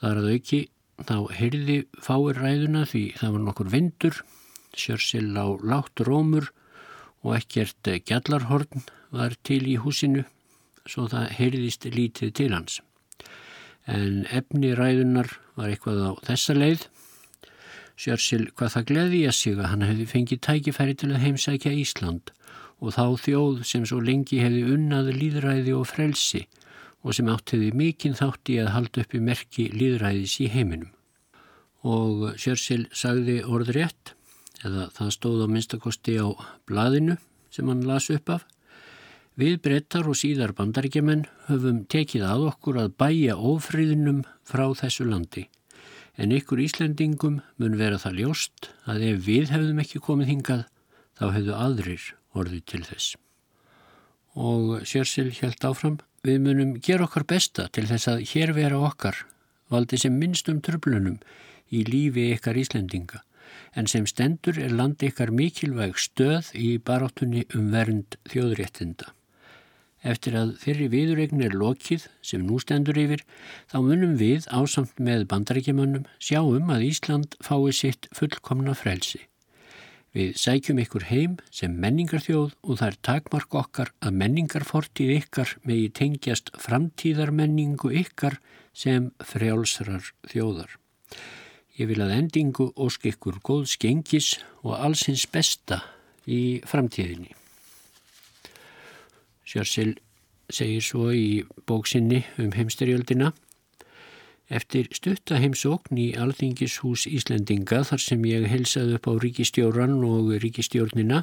Það 0.01 0.11
er 0.11 0.21
að 0.21 0.31
auki 0.35 0.61
þá 1.07 1.17
heyrði 1.37 1.79
fáir 2.03 2.41
ræðuna 2.41 2.85
því 2.89 3.05
það 3.21 3.35
var 3.37 3.45
nokkur 3.47 3.73
vindur, 3.73 4.21
sjörsel 4.77 5.31
á 5.37 5.47
látt 5.67 6.03
rómur 6.07 6.51
og 7.25 7.37
ekkert 7.37 7.91
gjallarhorn 8.07 8.85
var 9.11 9.35
til 9.45 9.63
í 9.69 9.77
húsinu 9.81 10.25
svo 10.89 11.07
það 11.11 11.35
heyrðist 11.39 11.87
lítið 11.93 12.33
til 12.37 12.53
hans. 12.55 12.81
En 13.91 14.25
efni 14.31 14.73
ræðunar 14.77 15.31
var 15.59 15.71
eitthvað 15.71 16.03
á 16.07 16.11
þessa 16.31 16.57
leið. 16.57 16.87
Sjörsel 18.01 18.47
hvað 18.57 18.75
það 18.75 18.87
gleði 18.89 19.19
að 19.29 19.35
sig 19.37 19.59
að 19.59 19.67
hann 19.69 19.85
hefði 19.85 20.07
fengið 20.09 20.39
tækifæri 20.47 20.95
til 20.97 21.11
að 21.11 21.25
heimsækja 21.25 21.73
Ísland 21.83 22.31
og 22.81 22.95
þá 22.97 23.05
þjóð 23.27 23.59
sem 23.69 23.85
svo 23.89 23.99
lengi 24.01 24.39
hefði 24.41 24.63
unnað 24.75 25.11
líðræði 25.19 25.75
og 25.77 25.85
frelsi 25.91 26.47
og 27.05 27.17
sem 27.17 27.29
áttiði 27.33 27.69
mikinn 27.77 28.17
þátt 28.17 28.53
í 28.53 28.57
að 28.63 28.73
halda 28.77 29.05
upp 29.05 29.17
í 29.17 29.21
merki 29.25 29.67
líðræðis 29.75 30.39
í 30.45 30.49
heiminum. 30.53 30.89
Og 31.85 32.41
Sjörssil 32.41 32.87
sagði 32.93 33.41
orð 33.45 33.73
rétt, 33.77 34.15
eða 34.65 34.89
það 34.97 35.13
stóð 35.17 35.45
á 35.45 35.47
minnstakosti 35.53 36.17
á 36.21 36.29
blaðinu 36.69 37.17
sem 37.53 37.69
hann 37.69 37.87
las 37.89 38.11
upp 38.13 38.37
af. 38.37 38.49
Við 39.41 39.61
brettar 39.65 40.09
og 40.09 40.19
síðar 40.21 40.53
bandaríkjaman 40.57 41.25
höfum 41.49 41.85
tekið 41.89 42.27
að 42.29 42.51
okkur 42.51 42.83
að 42.83 42.93
bæja 43.01 43.37
ofriðnum 43.37 44.25
frá 44.45 44.69
þessu 44.77 45.09
landi. 45.09 45.49
En 46.21 46.35
ykkur 46.37 46.61
Íslandingum 46.61 47.41
mun 47.57 47.79
vera 47.81 47.97
það 48.01 48.19
ljóst 48.21 48.69
að 48.85 49.07
ef 49.09 49.21
við 49.25 49.53
hefðum 49.55 49.81
ekki 49.81 50.03
komið 50.05 50.33
hingað, 50.35 50.63
þá 51.17 51.25
hefðu 51.37 51.55
aðrir 51.57 52.07
orðið 52.37 52.65
til 52.69 52.81
þess. 52.85 53.15
Og 54.37 54.85
Sjörssil 54.87 55.31
held 55.41 55.65
áfram. 55.65 55.99
Við 56.21 56.43
munum 56.45 56.75
gera 56.85 57.07
okkar 57.07 57.25
besta 57.25 57.71
til 57.73 57.87
þess 57.89 58.11
að 58.13 58.27
hér 58.29 58.53
vera 58.53 58.77
okkar 58.85 59.23
valdi 59.73 59.97
sem 60.03 60.19
minnstum 60.21 60.61
tröflunum 60.61 61.17
í 61.73 61.81
lífi 61.89 62.27
ykkar 62.35 62.59
Íslendinga 62.61 63.23
en 63.79 63.89
sem 63.89 64.05
stendur 64.07 64.59
er 64.61 64.75
landi 64.75 65.09
ykkar 65.11 65.33
mikilvæg 65.35 65.97
stöð 65.99 66.51
í 66.59 66.75
baráttunni 66.85 67.47
um 67.57 67.71
vernd 67.73 68.19
þjóðréttinda. 68.29 69.09
Eftir 70.01 70.37
að 70.41 70.55
þeirri 70.63 70.87
viðuregn 70.95 71.43
er 71.45 71.57
lokið 71.61 72.07
sem 72.25 72.45
nú 72.47 72.57
stendur 72.63 72.97
yfir 72.97 73.25
þá 73.69 73.81
munum 73.85 74.15
við 74.21 74.47
ásamt 74.49 74.97
með 74.97 75.27
bandarækjumannum 75.29 76.07
sjáum 76.17 76.71
að 76.73 76.87
Ísland 76.89 77.37
fái 77.45 77.75
sitt 77.77 78.09
fullkomna 78.17 78.73
frelsi. 78.79 79.21
Við 80.17 80.33
sækjum 80.41 80.81
ykkur 80.83 81.05
heim 81.07 81.37
sem 81.55 81.75
menningarþjóð 81.83 82.55
og 82.65 82.79
það 82.81 82.89
er 82.89 82.97
takmark 83.07 83.53
okkar 83.61 83.93
að 84.03 84.17
menningarfortið 84.23 85.13
ykkar 85.21 85.53
megi 85.69 85.91
tengjast 86.01 86.51
framtíðarmenningu 86.59 87.93
ykkar 88.01 88.41
sem 88.73 89.13
frjálsrar 89.23 90.11
þjóðar. 90.33 90.73
Ég 91.79 91.93
vil 91.93 92.01
að 92.03 92.17
endingu 92.17 92.73
ósk 92.75 93.07
ykkur 93.13 93.39
góð 93.47 93.69
skengis 93.77 94.33
og 94.65 94.81
allsins 94.81 95.29
besta 95.31 95.85
í 96.27 96.59
framtíðinni. 96.67 97.37
Sjörsel 99.51 99.97
segir 100.51 100.83
svo 100.87 101.11
í 101.11 101.43
bóksinni 101.67 102.25
um 102.39 102.55
heimsterjöldina 102.55 103.33
Eftir 104.51 104.89
stuttaheimsókn 104.91 105.99
í 106.03 106.09
Alþingishús 106.19 107.05
Íslendinga 107.07 107.85
þar 107.87 108.01
sem 108.03 108.25
ég 108.27 108.49
helsaði 108.51 108.97
upp 108.99 109.07
á 109.07 109.15
ríkistjóran 109.23 110.01
og 110.03 110.33
ríkistjórnina 110.43 111.21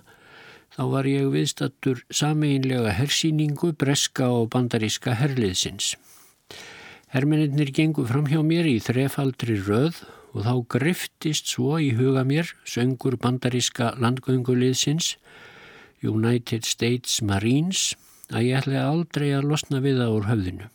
þá 0.72 0.84
var 0.94 1.10
ég 1.12 1.28
viðstattur 1.34 2.06
sameinlega 2.08 2.94
hersýningu 2.96 3.74
breska 3.76 4.30
og 4.32 4.48
bandaríska 4.56 5.18
herliðsins. 5.20 5.98
Hermeninnir 7.12 7.74
gengu 7.76 8.08
fram 8.08 8.32
hjá 8.32 8.40
mér 8.48 8.72
í 8.72 8.80
þrefaldri 8.84 9.60
röð 9.60 10.06
og 10.32 10.48
þá 10.48 10.54
griftist 10.78 11.52
svo 11.52 11.76
í 11.84 11.92
huga 12.00 12.24
mér 12.24 12.56
söngur 12.64 13.20
bandaríska 13.20 13.92
landgönguliðsins 14.00 15.18
United 16.00 16.64
States 16.64 17.20
Marines 17.20 17.90
að 18.34 18.48
ég 18.48 18.60
ætla 18.60 18.84
aldrei 18.88 19.30
að 19.36 19.48
losna 19.52 19.82
við 19.84 20.02
það 20.02 20.16
úr 20.18 20.28
höfðinu. 20.32 20.68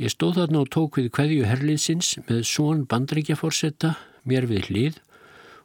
Ég 0.00 0.10
stóð 0.10 0.40
þarna 0.40 0.62
og 0.64 0.70
tók 0.74 0.98
við 0.98 1.10
hverju 1.14 1.44
herliðsins 1.46 2.14
með 2.26 2.40
són 2.50 2.82
bandrækjaforsetta 2.90 3.94
mér 4.26 4.48
við 4.50 4.70
hlið 4.70 4.98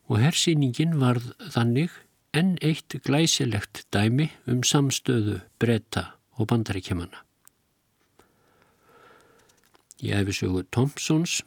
og 0.10 0.22
hersýningin 0.22 1.00
varð 1.02 1.32
þannig 1.54 1.96
enn 2.38 2.58
eitt 2.62 2.94
glæsilegt 3.06 3.86
dæmi 3.94 4.30
um 4.50 4.62
samstöðu 4.62 5.40
bretta 5.62 6.12
og 6.38 6.52
bandrækjamanna. 6.52 7.24
Ég 10.00 10.22
hefði 10.22 10.36
sögu 10.38 10.64
Thompsons, 10.72 11.42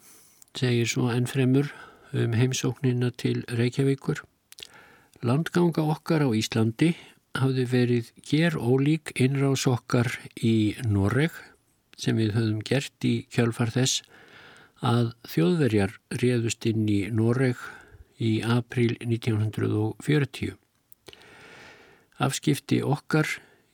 segir 0.59 0.91
svo 0.91 1.09
ennfremur 1.13 1.71
um 2.13 2.35
heimsóknina 2.37 3.13
til 3.17 3.45
Reykjavíkur. 3.49 4.21
Landganga 5.23 5.87
okkar 5.87 6.27
á 6.27 6.29
Íslandi 6.35 6.93
hafði 7.39 7.65
verið 7.69 8.11
ger 8.29 8.57
ólík 8.57 9.13
innrás 9.21 9.65
okkar 9.71 10.11
í 10.37 10.75
Noreg 10.85 11.35
sem 11.99 12.19
við 12.19 12.35
höfum 12.37 12.61
gert 12.67 13.07
í 13.07 13.15
kjálfar 13.33 13.73
þess 13.75 14.03
að 14.83 15.13
þjóðverjar 15.31 15.95
réðust 16.23 16.67
inn 16.67 16.89
í 16.91 17.01
Noreg 17.15 17.61
í 18.23 18.41
april 18.43 18.97
1940. 19.01 20.57
Afskipti 22.23 22.83
okkar 22.83 23.29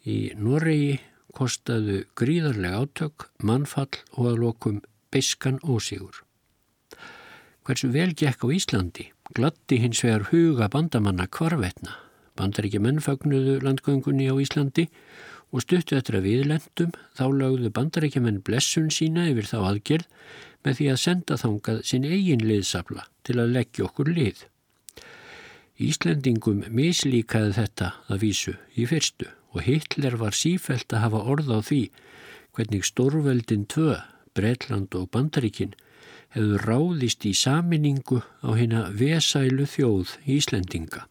í 0.08 0.32
Noregi 0.36 0.98
kostaðu 1.36 2.02
gríðarlega 2.18 2.82
átök, 2.84 3.28
mannfall 3.44 4.00
og 4.16 4.32
að 4.32 4.40
lokum 4.44 4.80
beiskan 5.12 5.60
ósigur. 5.64 6.24
Hversu 7.68 7.90
vel 7.92 8.14
gekk 8.16 8.44
á 8.44 8.48
Íslandi 8.48 9.10
glatti 9.36 9.80
hins 9.82 10.00
vegar 10.04 10.30
huga 10.30 10.70
bandamanna 10.72 11.28
kvarvetna. 11.28 12.07
Bandaríkja 12.38 12.82
menn 12.82 13.02
fagnuðu 13.04 13.58
landgöngunni 13.64 14.28
á 14.30 14.34
Íslandi 14.38 14.88
og 15.52 15.64
stuttu 15.64 15.96
eftir 15.96 16.18
að 16.18 16.28
viðlendum 16.28 16.92
þá 17.16 17.24
lögðu 17.40 17.72
bandaríkja 17.74 18.22
menn 18.24 18.42
blessun 18.44 18.90
sína 18.94 19.26
yfir 19.30 19.48
þá 19.48 19.58
aðgerð 19.70 20.06
með 20.66 20.78
því 20.78 20.88
að 20.92 21.02
senda 21.04 21.38
þangað 21.40 21.82
sin 21.90 22.06
eigin 22.06 22.44
liðsafla 22.44 23.06
til 23.26 23.38
að 23.38 23.54
leggja 23.56 23.86
okkur 23.88 24.12
lið. 24.12 24.44
Íslendingum 25.78 26.64
mislíkaði 26.74 27.54
þetta 27.60 27.92
að 28.10 28.22
vísu 28.24 28.54
í 28.74 28.86
fyrstu 28.90 29.28
og 29.54 29.64
Hitler 29.64 30.18
var 30.20 30.36
sífælt 30.36 30.92
að 30.92 31.04
hafa 31.06 31.24
orð 31.32 31.52
á 31.54 31.58
því 31.62 31.82
hvernig 32.56 32.84
stórveldin 32.84 33.68
tvö, 33.70 34.00
Breitland 34.34 34.94
og 34.98 35.08
Bandaríkin 35.14 35.76
hefðu 36.34 36.58
ráðist 36.64 37.24
í 37.24 37.32
saminningu 37.36 38.20
á 38.44 38.48
hérna 38.58 38.88
vesælu 38.92 39.64
þjóð 39.70 40.18
Íslendinga. 40.28 41.06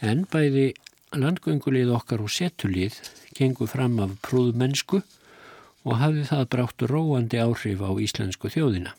En 0.00 0.24
bæði 0.32 0.72
landgöngulið 1.12 1.92
okkar 1.92 2.22
og 2.24 2.32
setulið 2.32 2.96
gengu 3.36 3.66
fram 3.68 3.98
af 4.00 4.16
prúðmennsku 4.24 5.02
og 5.84 5.96
hafði 6.00 6.24
það 6.28 6.48
brátt 6.54 6.84
róandi 6.90 7.40
áhrif 7.40 7.82
á 7.84 7.90
íslensku 8.00 8.50
þjóðina. 8.52 8.94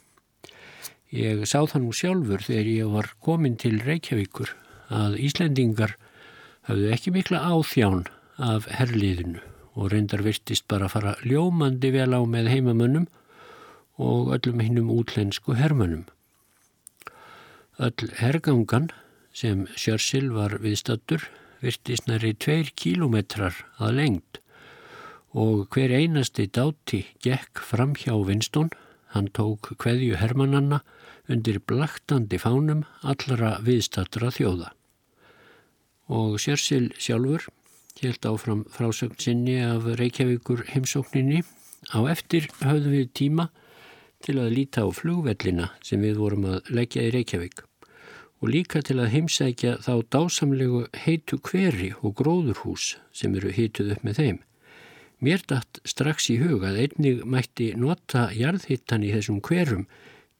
Ég 1.11 1.43
sá 1.49 1.59
það 1.67 1.81
nú 1.83 1.93
sjálfur 1.95 2.43
þegar 2.45 2.69
ég 2.71 2.91
var 2.93 3.09
komin 3.19 3.57
til 3.59 3.81
Reykjavíkur 3.83 4.53
að 4.91 5.17
Íslendingar 5.25 5.97
hafðu 6.69 6.91
ekki 6.95 7.13
mikla 7.15 7.41
áþján 7.51 8.05
af 8.41 8.67
herliðinu 8.71 9.41
og 9.75 9.91
reyndar 9.91 10.23
virtist 10.23 10.67
bara 10.71 10.87
að 10.87 10.95
fara 10.95 11.17
ljómandi 11.23 11.91
vel 11.95 12.11
á 12.15 12.21
með 12.27 12.49
heimamönnum 12.53 13.07
og 14.01 14.31
öllum 14.35 14.63
hinnum 14.63 14.91
útlensku 14.91 15.55
hermönnum. 15.59 16.05
Öll 17.79 18.11
hergangan 18.19 18.89
sem 19.33 19.65
Sjörssil 19.75 20.31
var 20.35 20.57
viðstattur 20.63 21.23
virtist 21.61 22.07
næri 22.09 22.33
tveir 22.33 22.71
kílometrar 22.75 23.55
að 23.79 23.97
lengt 23.99 24.41
og 25.31 25.69
hver 25.71 25.93
einasti 25.95 26.47
dáti 26.47 27.05
gekk 27.23 27.61
fram 27.63 27.93
hjá 27.95 28.13
Vinstón, 28.27 28.71
hann 29.15 29.29
tók 29.31 29.71
hverju 29.79 30.17
hermannanna 30.19 30.81
undir 31.31 31.61
blaktandi 31.63 32.39
fánum 32.41 32.83
allra 33.01 33.57
viðstattra 33.63 34.31
þjóða. 34.35 34.73
Og 36.11 36.35
Sjörssil 36.43 36.91
sjálfur 36.99 37.47
helt 38.01 38.25
áfram 38.27 38.65
frásögn 38.73 39.19
sinni 39.19 39.61
af 39.63 39.87
Reykjavíkur 39.99 40.65
heimsókninni. 40.73 41.43
Á 41.95 41.99
eftir 42.11 42.49
höfðum 42.59 42.97
við 42.97 43.11
tíma 43.15 43.49
til 44.21 44.37
að 44.41 44.53
líta 44.57 44.83
á 44.83 44.89
flugvellina 44.91 45.71
sem 45.81 46.03
við 46.03 46.19
vorum 46.19 46.49
að 46.51 46.73
leggja 46.75 47.07
í 47.07 47.13
Reykjavík 47.15 47.63
og 48.41 48.49
líka 48.49 48.81
til 48.81 48.97
að 48.99 49.11
heimsækja 49.13 49.75
þá 49.85 49.93
dásamlegu 50.13 50.85
heitu 51.03 51.37
hveri 51.45 51.91
og 52.01 52.15
gróðurhús 52.17 52.95
sem 53.13 53.35
eru 53.37 53.53
hituð 53.53 53.93
upp 53.95 54.05
með 54.07 54.21
þeim. 54.21 54.39
Mér 55.21 55.43
dætt 55.45 55.81
strax 55.85 56.31
í 56.33 56.39
hug 56.41 56.65
að 56.65 56.79
einnig 56.85 57.21
mætti 57.29 57.71
nota 57.77 58.31
jarðhittan 58.33 59.05
í 59.05 59.11
þessum 59.13 59.37
hverum 59.45 59.85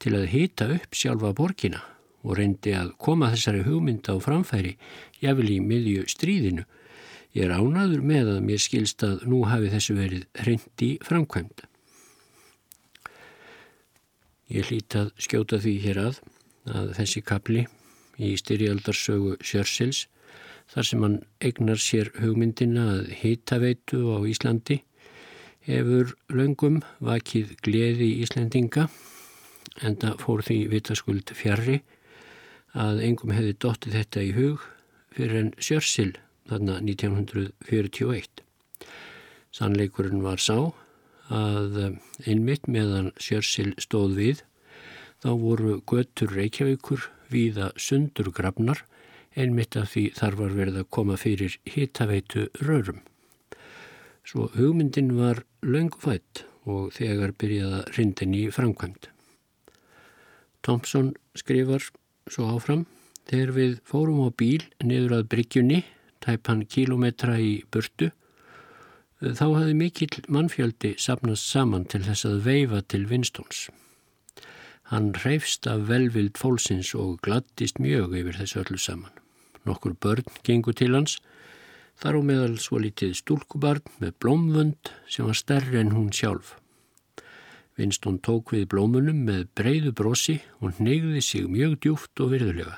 til 0.01 0.15
að 0.17 0.31
hita 0.33 0.67
upp 0.73 0.97
sjálfa 0.97 1.33
borgina 1.37 1.83
og 2.25 2.37
reyndi 2.39 2.73
að 2.77 2.95
koma 2.97 3.29
þessari 3.33 3.61
hugmynda 3.67 4.17
á 4.17 4.17
framfæri 4.21 4.75
jafnvel 5.21 5.51
í 5.53 5.59
miðju 5.61 6.07
stríðinu. 6.09 6.65
Ég 7.37 7.45
er 7.45 7.53
ánaður 7.53 8.01
með 8.01 8.33
að 8.33 8.41
mér 8.49 8.61
skilst 8.61 9.05
að 9.05 9.21
nú 9.29 9.43
hafi 9.45 9.69
þessu 9.69 9.95
verið 9.95 10.25
reyndi 10.47 10.91
framkvæmda. 11.05 11.69
Ég 14.51 14.67
hlýtt 14.67 14.97
að 14.97 15.13
skjóta 15.21 15.61
því 15.61 15.77
hér 15.85 16.01
að 16.09 16.23
að 16.69 16.91
þessi 16.97 17.21
kapli 17.25 17.65
í 18.21 18.35
styrjaldarsögu 18.39 19.37
Sjörsils 19.41 20.05
þar 20.71 20.87
sem 20.87 21.03
hann 21.05 21.17
egnar 21.43 21.81
sér 21.81 22.11
hugmyndina 22.21 22.87
að 22.95 23.11
hitaveitu 23.21 24.03
á 24.15 24.17
Íslandi 24.29 24.81
hefur 25.67 26.13
löngum 26.31 26.81
vakið 27.03 27.55
gleði 27.65 28.07
í 28.07 28.19
Íslandinga 28.25 28.87
en 29.85 29.97
það 30.01 30.21
fór 30.23 30.43
því 30.47 30.59
vitaskuld 30.71 31.33
fjarrri 31.37 31.81
að 32.77 33.01
engum 33.07 33.33
hefði 33.35 33.57
dottið 33.65 33.97
þetta 33.99 34.23
í 34.23 34.31
hug 34.37 34.67
fyrir 35.11 35.39
en 35.41 35.51
Sjörsil 35.59 36.13
þarna 36.49 36.79
1941. 36.79 38.43
Sannleikurinn 39.51 40.23
var 40.23 40.39
sá 40.39 40.71
að 41.31 41.97
einmitt 42.27 42.67
meðan 42.71 43.11
Sjörssil 43.19 43.73
stóð 43.79 44.17
við 44.19 44.43
þá 45.23 45.29
voru 45.39 45.77
götur 45.87 46.31
Reykjavíkur 46.35 47.05
víða 47.31 47.71
sundur 47.79 48.31
grafnar 48.35 48.83
einmitt 49.39 49.77
af 49.79 49.93
því 49.93 50.03
þar 50.17 50.37
var 50.41 50.55
verið 50.57 50.79
að 50.81 50.89
koma 50.97 51.17
fyrir 51.19 51.57
hitaveitu 51.73 52.47
rörum. 52.59 52.99
Svo 54.27 54.49
hugmyndin 54.55 55.15
var 55.17 55.43
löngufætt 55.63 56.43
og 56.69 56.91
þegar 56.95 57.33
byrjaða 57.39 57.83
rindin 57.95 58.35
í 58.37 58.43
framkvæmt. 58.53 59.09
Thompson 60.61 61.13
skrifar 61.35 61.87
svo 62.29 62.51
áfram 62.53 62.85
þegar 63.31 63.55
við 63.55 63.77
fórum 63.87 64.21
á 64.27 64.29
bíl 64.29 64.61
niður 64.83 65.21
að 65.21 65.29
bryggjunni 65.33 65.83
tæpan 66.21 66.67
kílometra 66.69 67.39
í 67.41 67.61
burtu 67.71 68.11
Þá 69.21 69.43
hafði 69.53 69.73
mikill 69.77 70.23
mannfjöldi 70.33 70.95
sapnast 70.97 71.45
saman 71.45 71.83
til 71.85 71.99
þess 72.07 72.25
að 72.25 72.39
veifa 72.47 72.79
til 72.89 73.03
Vinstons. 73.05 73.67
Hann 74.91 75.13
reyfst 75.15 75.69
af 75.71 75.85
velvild 75.87 76.35
fólksins 76.35 76.89
og 76.99 77.21
glattist 77.23 77.77
mjög 77.79 78.11
yfir 78.19 78.35
þessu 78.41 78.57
öllu 78.59 78.79
saman. 78.83 79.13
Nokkur 79.63 79.93
börn 79.95 80.25
gengur 80.43 80.75
til 80.75 80.97
hans, 80.97 81.13
þar 81.95 82.17
á 82.19 82.21
meðal 82.27 82.57
svo 82.59 82.81
litið 82.83 83.13
stúlkubarn 83.21 83.87
með 84.03 84.17
blómvönd 84.19 84.91
sem 85.07 85.29
var 85.29 85.37
stærri 85.39 85.79
en 85.79 85.93
hún 85.95 86.09
sjálf. 86.11 86.57
Vinstón 87.79 88.17
tók 88.19 88.51
við 88.51 88.65
blómunum 88.73 89.21
með 89.29 89.45
breyðu 89.55 89.93
brosi 89.95 90.35
og 90.59 90.83
neyði 90.83 91.23
sig 91.23 91.47
mjög 91.47 91.79
djúft 91.79 92.25
og 92.25 92.35
virðulega. 92.35 92.75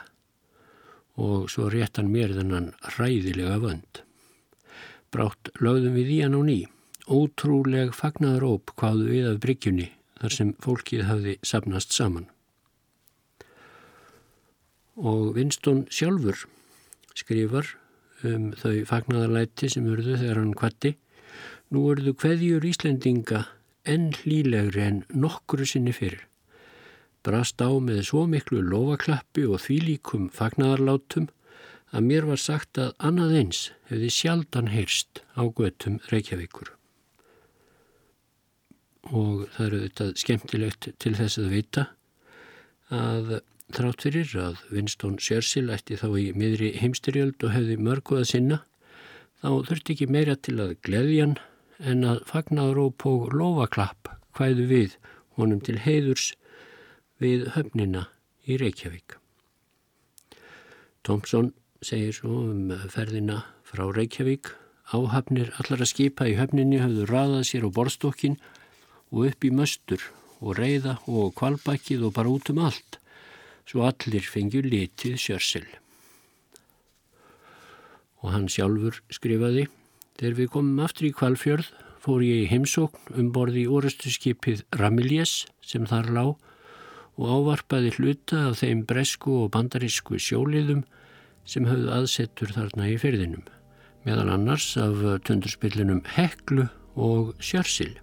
Og 1.18 1.50
svo 1.50 1.66
rétt 1.74 1.98
hann 1.98 2.14
mér 2.14 2.38
þennan 2.38 2.70
ræðilega 3.00 3.58
vönd. 3.66 4.04
Brátt 5.10 5.50
lögðum 5.58 5.98
við 5.98 6.14
í 6.20 6.22
hann 6.28 6.38
á 6.38 6.42
ný. 6.46 6.60
Ótrúleg 7.10 7.98
fagnaðaróp 7.98 8.78
hvaðu 8.78 9.10
við 9.10 9.34
af 9.34 9.42
bryggjunni 9.42 9.90
þar 10.24 10.36
sem 10.38 10.56
fólkið 10.64 11.06
hafði 11.10 11.38
sapnast 11.44 11.92
saman. 11.92 12.30
Og 14.96 15.34
Vinstón 15.36 15.84
sjálfur 15.92 16.46
skrifar 17.18 17.68
um 18.24 18.52
þau 18.56 18.86
fagnaðarlæti 18.88 19.70
sem 19.74 19.88
urðu 19.90 20.16
þegar 20.22 20.40
hann 20.40 20.54
kvatti. 20.58 20.94
Nú 21.74 21.90
urðu 21.92 22.14
hverjur 22.22 22.64
Íslendinga 22.70 23.48
enn 23.90 24.14
hlýlegri 24.22 24.86
en 24.86 25.02
nokkru 25.12 25.68
sinni 25.68 25.92
fyrir. 25.96 26.22
Brast 27.24 27.60
á 27.64 27.72
með 27.84 28.04
svo 28.10 28.26
miklu 28.30 28.62
lofaklappi 28.64 29.46
og 29.48 29.64
þvílíkum 29.66 30.30
fagnaðarlátum 30.36 31.28
að 31.94 32.08
mér 32.08 32.30
var 32.30 32.42
sagt 32.42 32.80
að 32.80 32.96
annað 33.10 33.36
eins 33.42 33.66
hefði 33.90 34.14
sjaldan 34.14 34.72
heyrst 34.74 35.24
á 35.36 35.44
göttum 35.48 36.00
Reykjavíkur. 36.12 36.72
Og 39.14 39.48
það 39.54 39.66
eru 39.68 39.82
þetta 39.84 40.08
skemmtilegt 40.18 40.88
til 41.04 41.14
þess 41.18 41.40
að 41.42 41.52
vita 41.54 41.88
að 42.94 43.34
þrátt 43.74 44.06
fyrir 44.06 44.36
að 44.42 44.62
Winston 44.74 45.18
Churchill 45.22 45.72
ætti 45.74 45.98
þá 45.98 46.08
í 46.20 46.28
miðri 46.38 46.74
heimstyrjöld 46.82 47.46
og 47.46 47.54
hefði 47.56 47.80
mörgu 47.82 48.20
að 48.20 48.30
sinna, 48.34 48.60
þá 49.42 49.50
þurfti 49.70 49.96
ekki 49.96 50.10
meira 50.14 50.36
til 50.36 50.60
að 50.62 50.76
gleðjan 50.86 51.38
en 51.82 52.06
að 52.08 52.22
fagnaðróp 52.30 53.06
og 53.10 53.34
lofaklapp 53.34 54.12
hvæðu 54.38 54.68
við 54.70 54.98
honum 55.38 55.62
til 55.64 55.80
heiðurs 55.84 56.32
við 57.22 57.50
höfnina 57.56 58.08
í 58.46 58.58
Reykjavík. 58.62 59.18
Thompson 61.04 61.52
segir 61.84 62.16
svo 62.16 62.44
um 62.48 62.72
ferðina 62.92 63.44
frá 63.68 63.86
Reykjavík. 63.92 64.52
Áhafnir 64.94 65.52
allara 65.60 65.88
skipa 65.88 66.28
í 66.30 66.36
höfninni 66.38 66.82
hafðu 66.82 67.08
raðað 67.10 67.48
sér 67.50 67.68
á 67.68 67.70
borstokkin 67.76 68.38
og 69.14 69.30
upp 69.30 69.46
í 69.46 69.54
möstur 69.54 70.02
og 70.42 70.58
reyða 70.58 70.98
og 71.06 71.32
kvalbakkið 71.38 72.10
og 72.10 72.18
bara 72.18 72.34
út 72.34 72.50
um 72.52 72.66
allt, 72.66 73.00
svo 73.70 73.86
allir 73.88 74.26
fengjur 74.28 74.66
litið 74.68 75.16
sjörsel. 75.22 75.70
og 78.24 78.32
hann 78.32 78.50
sjálfur 78.52 79.02
skrifaði 79.14 79.68
Þegar 80.14 80.36
við 80.38 80.50
komum 80.54 80.82
aftur 80.86 81.08
í 81.10 81.16
Kvalfjörð 81.18 81.70
fór 82.04 82.22
ég 82.24 82.44
í 82.44 82.50
heimsókn 82.52 83.18
um 83.20 83.32
borði 83.36 83.64
í 83.64 83.72
orustuskipið 83.72 84.62
Ramiljes 84.80 85.34
sem 85.66 85.88
þar 85.90 86.12
lág 86.14 86.32
og 87.18 87.26
ávarpaði 87.34 87.96
hluta 87.98 88.44
af 88.50 88.62
þeim 88.62 88.86
bresku 88.90 89.34
og 89.42 89.52
bandarísku 89.56 90.20
sjóliðum 90.22 90.84
sem 91.50 91.66
höfðu 91.68 91.92
aðsettur 91.98 92.54
þarna 92.56 92.88
í 92.94 92.96
fyrðinum, 93.02 93.44
meðal 94.06 94.30
annars 94.38 94.70
af 94.80 95.02
tundurspillinum 95.28 96.04
Heklu 96.14 96.70
og 96.96 97.34
Sjörsil. 97.44 97.98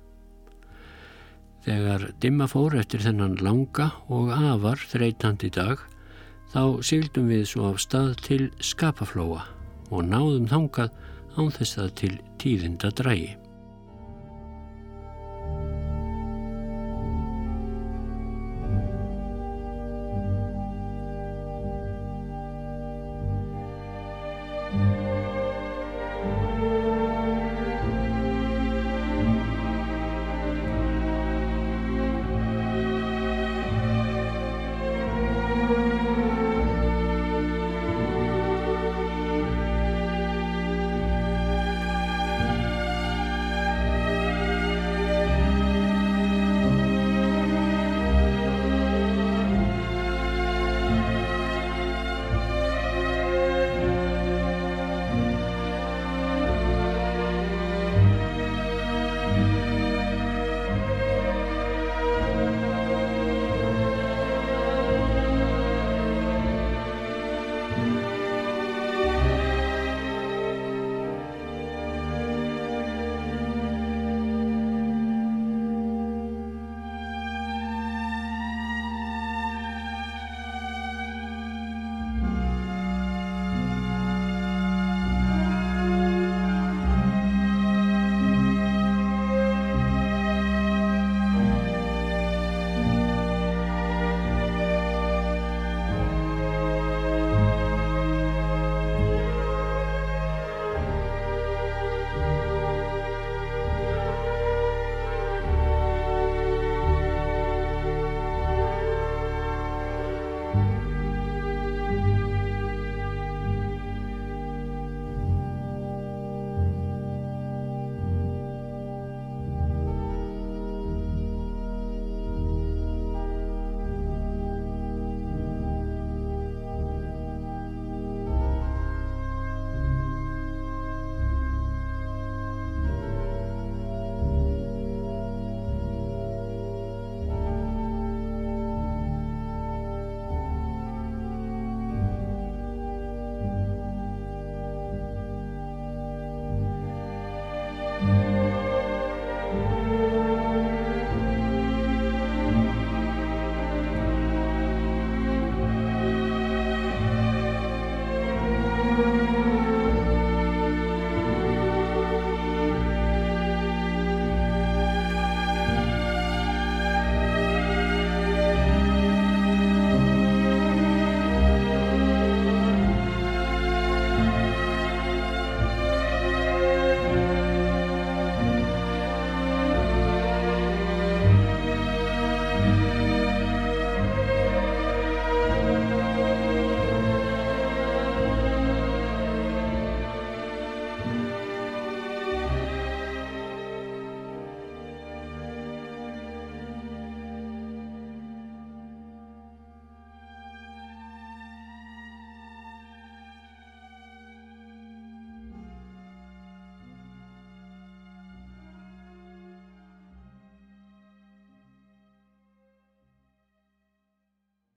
Þegar 1.65 2.07
dimma 2.23 2.47
fór 2.49 2.79
eftir 2.81 3.03
þennan 3.05 3.37
langa 3.45 3.91
og 4.09 4.31
afar 4.33 4.81
þreytandi 4.91 5.51
dag 5.53 5.83
þá 6.55 6.81
sildum 6.87 7.29
við 7.31 7.45
svo 7.51 7.69
af 7.71 7.83
stað 7.85 8.15
til 8.25 8.41
skapaflóa 8.65 9.45
og 9.91 10.07
náðum 10.09 10.49
þangað 10.51 10.95
án 11.37 11.53
þess 11.55 11.79
að 11.83 11.93
til 12.01 12.15
tíðinda 12.41 12.91
drægi. 12.97 13.37